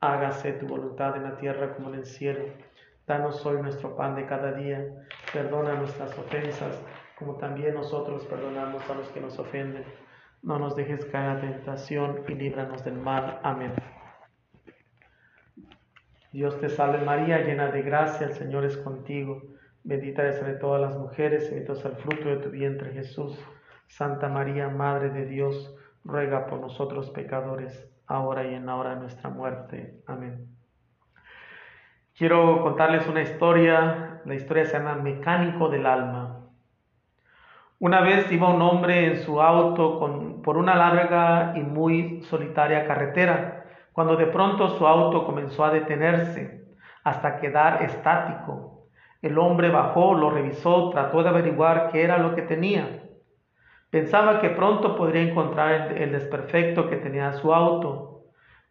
hágase 0.00 0.54
tu 0.54 0.66
voluntad 0.66 1.14
en 1.16 1.22
la 1.22 1.36
tierra 1.36 1.76
como 1.76 1.90
en 1.90 2.00
el 2.00 2.04
cielo. 2.04 2.44
Danos 3.06 3.46
hoy 3.46 3.62
nuestro 3.62 3.94
pan 3.94 4.16
de 4.16 4.26
cada 4.26 4.50
día, 4.50 4.84
perdona 5.32 5.74
nuestras 5.74 6.18
ofensas, 6.18 6.82
como 7.16 7.36
también 7.36 7.74
nosotros 7.74 8.26
perdonamos 8.26 8.82
a 8.90 8.94
los 8.94 9.08
que 9.10 9.20
nos 9.20 9.38
ofenden. 9.38 9.84
No 10.42 10.58
nos 10.58 10.74
dejes 10.74 11.04
caer 11.04 11.44
en 11.44 11.52
tentación 11.52 12.24
y 12.26 12.34
líbranos 12.34 12.84
del 12.84 12.94
mal. 12.94 13.38
Amén. 13.44 13.72
Dios 16.32 16.58
te 16.60 16.70
salve 16.70 17.04
María, 17.04 17.42
llena 17.42 17.70
de 17.70 17.82
gracia, 17.82 18.26
el 18.26 18.32
Señor 18.32 18.64
es 18.64 18.78
contigo. 18.78 19.42
Bendita 19.84 20.22
eres 20.22 20.38
entre 20.38 20.54
todas 20.54 20.80
las 20.80 20.96
mujeres, 20.96 21.50
bendito 21.50 21.74
es 21.74 21.84
el 21.84 21.92
fruto 21.96 22.30
de 22.30 22.36
tu 22.36 22.48
vientre 22.48 22.90
Jesús. 22.92 23.38
Santa 23.86 24.30
María, 24.30 24.70
Madre 24.70 25.10
de 25.10 25.26
Dios, 25.26 25.76
ruega 26.04 26.46
por 26.46 26.58
nosotros 26.58 27.10
pecadores, 27.10 27.86
ahora 28.06 28.50
y 28.50 28.54
en 28.54 28.64
la 28.64 28.76
hora 28.76 28.94
de 28.94 29.00
nuestra 29.00 29.28
muerte. 29.28 30.00
Amén. 30.06 30.46
Quiero 32.16 32.62
contarles 32.62 33.06
una 33.06 33.20
historia, 33.20 34.22
la 34.24 34.34
historia 34.34 34.64
se 34.64 34.78
llama 34.78 34.94
Mecánico 34.94 35.68
del 35.68 35.84
Alma. 35.84 36.46
Una 37.78 38.00
vez 38.00 38.32
iba 38.32 38.48
un 38.48 38.62
hombre 38.62 39.06
en 39.06 39.16
su 39.18 39.42
auto 39.42 39.98
con, 39.98 40.40
por 40.40 40.56
una 40.56 40.76
larga 40.76 41.52
y 41.56 41.60
muy 41.60 42.22
solitaria 42.22 42.86
carretera 42.86 43.61
cuando 43.92 44.16
de 44.16 44.26
pronto 44.26 44.70
su 44.70 44.86
auto 44.86 45.24
comenzó 45.26 45.64
a 45.64 45.70
detenerse 45.70 46.64
hasta 47.04 47.38
quedar 47.38 47.82
estático. 47.82 48.88
El 49.20 49.38
hombre 49.38 49.70
bajó, 49.70 50.14
lo 50.14 50.30
revisó, 50.30 50.90
trató 50.90 51.22
de 51.22 51.28
averiguar 51.28 51.90
qué 51.92 52.02
era 52.02 52.18
lo 52.18 52.34
que 52.34 52.42
tenía. 52.42 53.02
Pensaba 53.90 54.40
que 54.40 54.50
pronto 54.50 54.96
podría 54.96 55.22
encontrar 55.22 55.92
el, 55.92 56.12
desperfecto 56.12 56.88
que 56.88 56.96
tenía 56.96 57.34
su 57.34 57.52
auto, 57.52 58.22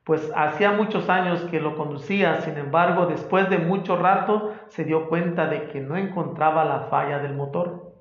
pues 0.04 0.32
hacía 0.36 0.72
muchos 0.72 1.10
años 1.10 1.44
que 1.52 1.60
lo 1.60 1.78
conducía, 1.78 2.42
sin 2.42 2.58
embargo, 2.58 3.06
después 3.06 3.48
de 3.50 3.60
mucho 3.60 3.98
rato 3.98 4.52
se 4.70 4.84
dio 4.84 5.08
cuenta 5.10 5.46
de 5.46 5.68
que 5.68 5.80
no 5.80 5.96
encontraba 5.96 6.66
la 6.66 6.88
falla 6.90 7.20
del 7.20 7.36
motor. 7.36 7.94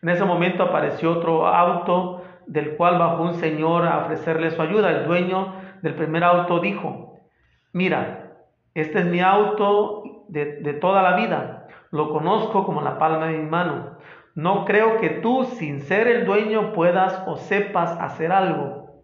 En 0.00 0.08
ese 0.08 0.24
momento 0.24 0.62
apareció 0.62 1.12
otro 1.12 1.46
auto 1.46 2.22
del 2.46 2.76
cual 2.76 2.98
bajó 2.98 3.24
un 3.24 3.34
señor 3.34 3.86
a 3.86 3.98
ofrecerle 3.98 4.50
su 4.50 4.62
ayuda. 4.62 4.90
El 4.90 5.06
dueño 5.06 5.52
del 5.82 5.94
primer 5.94 6.24
auto 6.24 6.60
dijo, 6.60 7.18
mira, 7.72 8.34
este 8.74 9.00
es 9.00 9.06
mi 9.06 9.20
auto 9.20 10.24
de, 10.28 10.60
de 10.60 10.74
toda 10.74 11.02
la 11.02 11.16
vida, 11.16 11.68
lo 11.90 12.12
conozco 12.12 12.64
como 12.64 12.82
la 12.82 12.98
palma 12.98 13.26
de 13.26 13.38
mi 13.38 13.48
mano. 13.48 13.98
No 14.34 14.64
creo 14.64 15.00
que 15.00 15.10
tú, 15.10 15.44
sin 15.44 15.80
ser 15.80 16.06
el 16.06 16.24
dueño, 16.24 16.72
puedas 16.72 17.24
o 17.26 17.36
sepas 17.36 17.90
hacer 18.00 18.30
algo. 18.30 19.02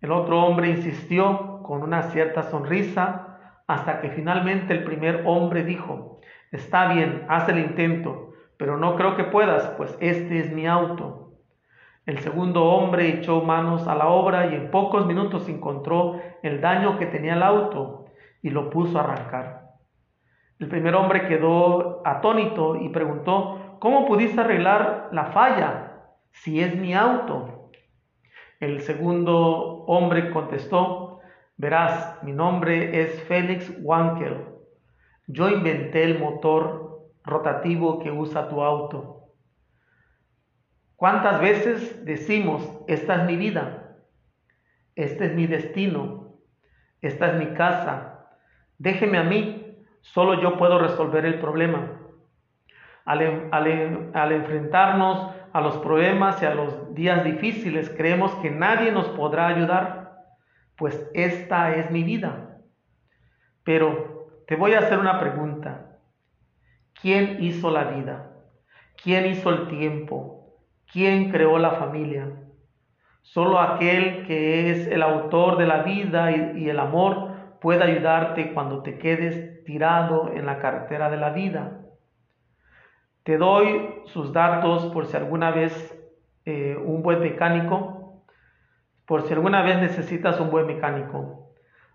El 0.00 0.12
otro 0.12 0.42
hombre 0.42 0.68
insistió 0.68 1.62
con 1.62 1.82
una 1.82 2.02
cierta 2.02 2.42
sonrisa 2.42 3.38
hasta 3.66 4.00
que 4.00 4.10
finalmente 4.10 4.74
el 4.74 4.84
primer 4.84 5.22
hombre 5.26 5.64
dijo, 5.64 6.20
está 6.50 6.92
bien, 6.92 7.24
haz 7.28 7.48
el 7.48 7.60
intento, 7.60 8.32
pero 8.58 8.76
no 8.76 8.96
creo 8.96 9.16
que 9.16 9.24
puedas, 9.24 9.68
pues 9.76 9.96
este 10.00 10.40
es 10.40 10.52
mi 10.52 10.66
auto. 10.66 11.21
El 12.04 12.18
segundo 12.18 12.64
hombre 12.64 13.08
echó 13.08 13.42
manos 13.42 13.86
a 13.86 13.94
la 13.94 14.08
obra 14.08 14.46
y 14.46 14.54
en 14.54 14.70
pocos 14.72 15.06
minutos 15.06 15.48
encontró 15.48 16.20
el 16.42 16.60
daño 16.60 16.98
que 16.98 17.06
tenía 17.06 17.34
el 17.34 17.42
auto 17.44 18.06
y 18.42 18.50
lo 18.50 18.70
puso 18.70 18.98
a 18.98 19.02
arrancar. 19.02 19.62
El 20.58 20.68
primer 20.68 20.96
hombre 20.96 21.26
quedó 21.26 22.02
atónito 22.04 22.76
y 22.76 22.88
preguntó, 22.88 23.76
¿cómo 23.78 24.06
pudiste 24.06 24.40
arreglar 24.40 25.10
la 25.12 25.26
falla 25.26 26.02
si 26.32 26.60
es 26.60 26.76
mi 26.76 26.92
auto? 26.94 27.70
El 28.58 28.80
segundo 28.80 29.84
hombre 29.86 30.30
contestó, 30.30 31.20
verás, 31.56 32.22
mi 32.22 32.32
nombre 32.32 33.02
es 33.02 33.22
Félix 33.24 33.72
Wankel. 33.80 34.44
Yo 35.28 35.48
inventé 35.48 36.04
el 36.04 36.18
motor 36.18 37.10
rotativo 37.24 38.00
que 38.00 38.10
usa 38.10 38.48
tu 38.48 38.62
auto. 38.62 39.11
¿Cuántas 41.02 41.40
veces 41.40 42.04
decimos, 42.04 42.78
esta 42.86 43.16
es 43.16 43.24
mi 43.24 43.36
vida, 43.36 43.96
este 44.94 45.24
es 45.24 45.34
mi 45.34 45.48
destino, 45.48 46.36
esta 47.00 47.32
es 47.32 47.38
mi 47.40 47.54
casa, 47.54 48.28
déjeme 48.78 49.18
a 49.18 49.24
mí, 49.24 49.84
solo 50.02 50.40
yo 50.40 50.56
puedo 50.56 50.78
resolver 50.78 51.26
el 51.26 51.40
problema? 51.40 51.98
Al, 53.04 53.50
al 53.50 54.30
enfrentarnos 54.30 55.34
a 55.52 55.60
los 55.60 55.76
problemas 55.78 56.40
y 56.40 56.46
a 56.46 56.54
los 56.54 56.94
días 56.94 57.24
difíciles, 57.24 57.90
creemos 57.90 58.32
que 58.36 58.52
nadie 58.52 58.92
nos 58.92 59.08
podrá 59.08 59.48
ayudar, 59.48 60.22
pues 60.76 61.10
esta 61.14 61.74
es 61.74 61.90
mi 61.90 62.04
vida. 62.04 62.58
Pero 63.64 64.44
te 64.46 64.54
voy 64.54 64.74
a 64.74 64.78
hacer 64.78 65.00
una 65.00 65.18
pregunta. 65.18 65.98
¿Quién 67.00 67.42
hizo 67.42 67.72
la 67.72 67.90
vida? 67.90 68.36
¿Quién 69.02 69.26
hizo 69.26 69.50
el 69.50 69.66
tiempo? 69.66 70.41
¿Quién 70.92 71.30
creó 71.30 71.58
la 71.58 71.70
familia? 71.70 72.28
Solo 73.22 73.58
aquel 73.58 74.26
que 74.26 74.70
es 74.70 74.86
el 74.88 75.02
autor 75.02 75.56
de 75.56 75.66
la 75.66 75.82
vida 75.84 76.30
y, 76.32 76.68
el 76.68 76.78
amor 76.78 77.30
puede 77.62 77.82
ayudarte 77.82 78.52
cuando 78.52 78.82
te 78.82 78.98
quedes 78.98 79.64
tirado 79.64 80.30
en 80.34 80.44
la 80.44 80.58
carretera 80.58 81.08
de 81.08 81.16
la 81.16 81.30
vida. 81.30 81.80
Te 83.22 83.38
doy 83.38 84.02
sus 84.04 84.34
datos 84.34 84.86
por 84.92 85.06
si 85.06 85.16
alguna 85.16 85.50
vez 85.50 85.98
eh, 86.44 86.76
un 86.76 87.02
buen 87.02 87.20
mecánico, 87.20 88.22
por 89.06 89.22
si 89.22 89.32
alguna 89.32 89.62
vez 89.62 89.78
necesitas 89.78 90.38
un 90.40 90.50
buen 90.50 90.66
mecánico. 90.66 91.54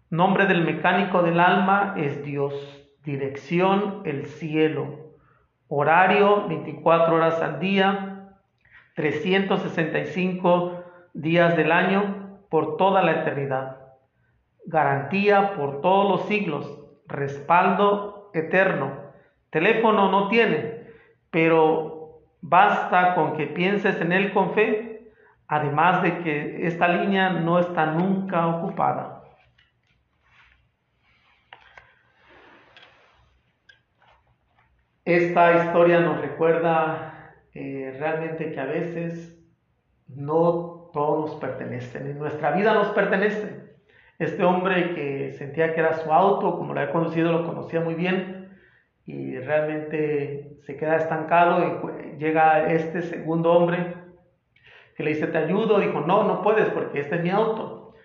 Nombre 0.09 0.47
del 0.47 0.63
mecánico 0.63 1.21
del 1.21 1.39
alma 1.39 1.93
es 1.97 2.23
Dios. 2.23 2.53
Dirección 3.03 4.01
el 4.05 4.25
cielo. 4.25 5.13
Horario 5.67 6.47
24 6.47 7.13
horas 7.13 7.39
al 7.41 7.59
día, 7.59 8.16
365 8.97 10.83
días 11.13 11.55
del 11.55 11.71
año 11.71 12.39
por 12.49 12.77
toda 12.77 13.03
la 13.03 13.21
eternidad. 13.21 13.77
Garantía 14.65 15.53
por 15.53 15.81
todos 15.81 16.09
los 16.09 16.27
siglos. 16.27 16.79
Respaldo 17.05 18.31
eterno. 18.33 18.91
Teléfono 19.51 20.09
no 20.09 20.29
tiene, 20.29 20.87
pero 21.29 22.23
basta 22.41 23.13
con 23.13 23.37
que 23.37 23.45
pienses 23.45 24.01
en 24.01 24.11
él 24.11 24.33
con 24.33 24.55
fe, 24.55 25.11
además 25.47 26.01
de 26.01 26.17
que 26.23 26.65
esta 26.65 26.87
línea 26.87 27.29
no 27.29 27.59
está 27.59 27.85
nunca 27.85 28.47
ocupada. 28.47 29.21
Esta 35.05 35.65
historia 35.65 35.99
nos 35.99 36.19
recuerda 36.19 37.13
eh, 37.59 37.95
realmente 37.97 38.51
que 38.51 38.59
a 38.59 38.65
veces 38.65 39.35
no 40.07 40.91
todos 40.93 41.31
nos 41.31 41.39
pertenecen, 41.39 42.05
en 42.05 42.19
nuestra 42.19 42.51
vida 42.51 42.75
nos 42.75 42.89
pertenece. 42.89 43.77
Este 44.19 44.43
hombre 44.43 44.93
que 44.93 45.31
sentía 45.31 45.73
que 45.73 45.79
era 45.79 45.93
su 45.93 46.13
auto, 46.13 46.55
como 46.55 46.75
lo 46.75 46.79
había 46.79 46.93
conducido, 46.93 47.31
lo 47.31 47.47
conocía 47.47 47.81
muy 47.81 47.95
bien 47.95 48.49
y 49.05 49.39
realmente 49.39 50.59
se 50.67 50.77
queda 50.77 50.97
estancado 50.97 51.63
y 51.63 52.17
llega 52.19 52.71
este 52.71 53.01
segundo 53.01 53.53
hombre 53.53 53.95
que 54.95 55.03
le 55.03 55.15
dice, 55.15 55.25
te 55.25 55.39
ayudo, 55.39 55.79
dijo, 55.79 56.01
no, 56.01 56.25
no 56.25 56.43
puedes 56.43 56.69
porque 56.69 56.99
este 56.99 57.15
es 57.15 57.23
mi 57.23 57.31
auto. 57.31 57.95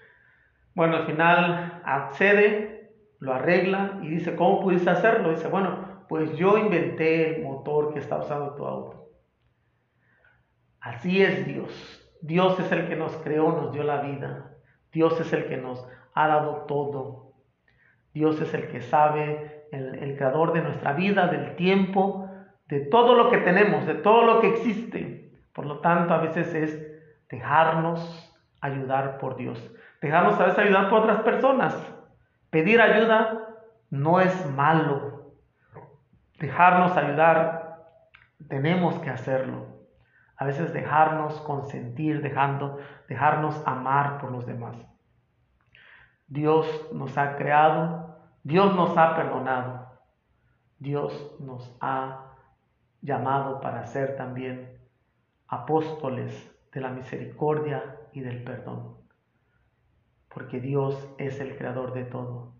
Bueno, 0.74 0.96
al 0.96 1.04
final 1.04 1.82
accede, 1.84 2.90
lo 3.18 3.34
arregla 3.34 3.98
y 4.02 4.08
dice, 4.08 4.34
¿cómo 4.34 4.60
pudiste 4.60 4.88
hacerlo? 4.88 5.30
Dice, 5.30 5.48
bueno, 5.48 6.04
pues 6.08 6.34
yo 6.36 6.56
inventé 6.56 7.36
el 7.36 7.42
motor 7.42 7.92
que 7.92 7.98
está 7.98 8.16
usando 8.18 8.54
tu 8.54 8.66
auto. 8.66 9.01
Así 10.82 11.22
es 11.22 11.46
Dios. 11.46 11.70
Dios 12.20 12.58
es 12.58 12.70
el 12.72 12.88
que 12.88 12.96
nos 12.96 13.16
creó, 13.18 13.52
nos 13.52 13.72
dio 13.72 13.84
la 13.84 14.00
vida. 14.02 14.50
Dios 14.92 15.18
es 15.20 15.32
el 15.32 15.46
que 15.46 15.56
nos 15.56 15.86
ha 16.12 16.26
dado 16.26 16.64
todo. 16.66 17.32
Dios 18.12 18.40
es 18.40 18.52
el 18.52 18.68
que 18.68 18.82
sabe, 18.82 19.66
el, 19.70 20.16
creador 20.16 20.52
de 20.52 20.60
nuestra 20.60 20.92
vida, 20.92 21.28
del 21.28 21.54
tiempo, 21.54 22.28
de 22.66 22.80
todo 22.80 23.14
lo 23.14 23.30
que 23.30 23.38
tenemos, 23.38 23.86
de 23.86 23.94
todo 23.94 24.24
lo 24.24 24.40
que 24.40 24.48
existe. 24.48 25.32
Por 25.52 25.66
lo 25.66 25.78
tanto, 25.78 26.14
a 26.14 26.18
veces 26.18 26.52
es 26.52 26.84
dejarnos 27.30 28.36
ayudar 28.60 29.18
por 29.18 29.36
Dios. 29.36 29.72
Dejarnos 30.00 30.38
a 30.40 30.46
veces 30.46 30.58
ayudar 30.58 30.90
por 30.90 31.02
otras 31.02 31.22
personas. 31.22 31.74
Pedir 32.50 32.80
ayuda 32.80 33.48
no 33.88 34.20
es 34.20 34.50
malo. 34.50 35.32
Dejarnos 36.38 36.96
ayudar, 36.96 37.84
tenemos 38.48 38.98
que 38.98 39.10
hacerlo. 39.10 39.71
A 40.36 40.44
veces 40.44 40.72
dejarnos 40.72 41.40
consentir, 41.42 42.22
dejando, 42.22 42.78
dejarnos 43.08 43.62
amar 43.66 44.18
por 44.18 44.32
los 44.32 44.46
demás. 44.46 44.76
Dios 46.26 46.66
nos 46.92 47.18
ha 47.18 47.36
creado, 47.36 48.16
Dios 48.42 48.74
nos 48.74 48.96
ha 48.96 49.14
perdonado, 49.14 49.86
Dios 50.78 51.36
nos 51.40 51.76
ha 51.80 52.32
llamado 53.02 53.60
para 53.60 53.86
ser 53.86 54.16
también 54.16 54.78
apóstoles 55.46 56.50
de 56.72 56.80
la 56.80 56.88
misericordia 56.88 57.98
y 58.12 58.20
del 58.20 58.42
perdón, 58.42 58.96
porque 60.34 60.60
Dios 60.60 61.06
es 61.18 61.38
el 61.40 61.56
creador 61.58 61.92
de 61.92 62.04
todo. 62.04 62.54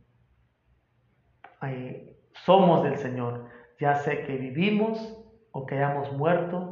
somos 2.44 2.82
del 2.82 2.98
Señor, 2.98 3.46
ya 3.80 3.94
sé 3.94 4.24
que 4.24 4.36
vivimos 4.36 5.18
o 5.52 5.64
que 5.64 5.76
hayamos 5.76 6.12
muerto, 6.12 6.71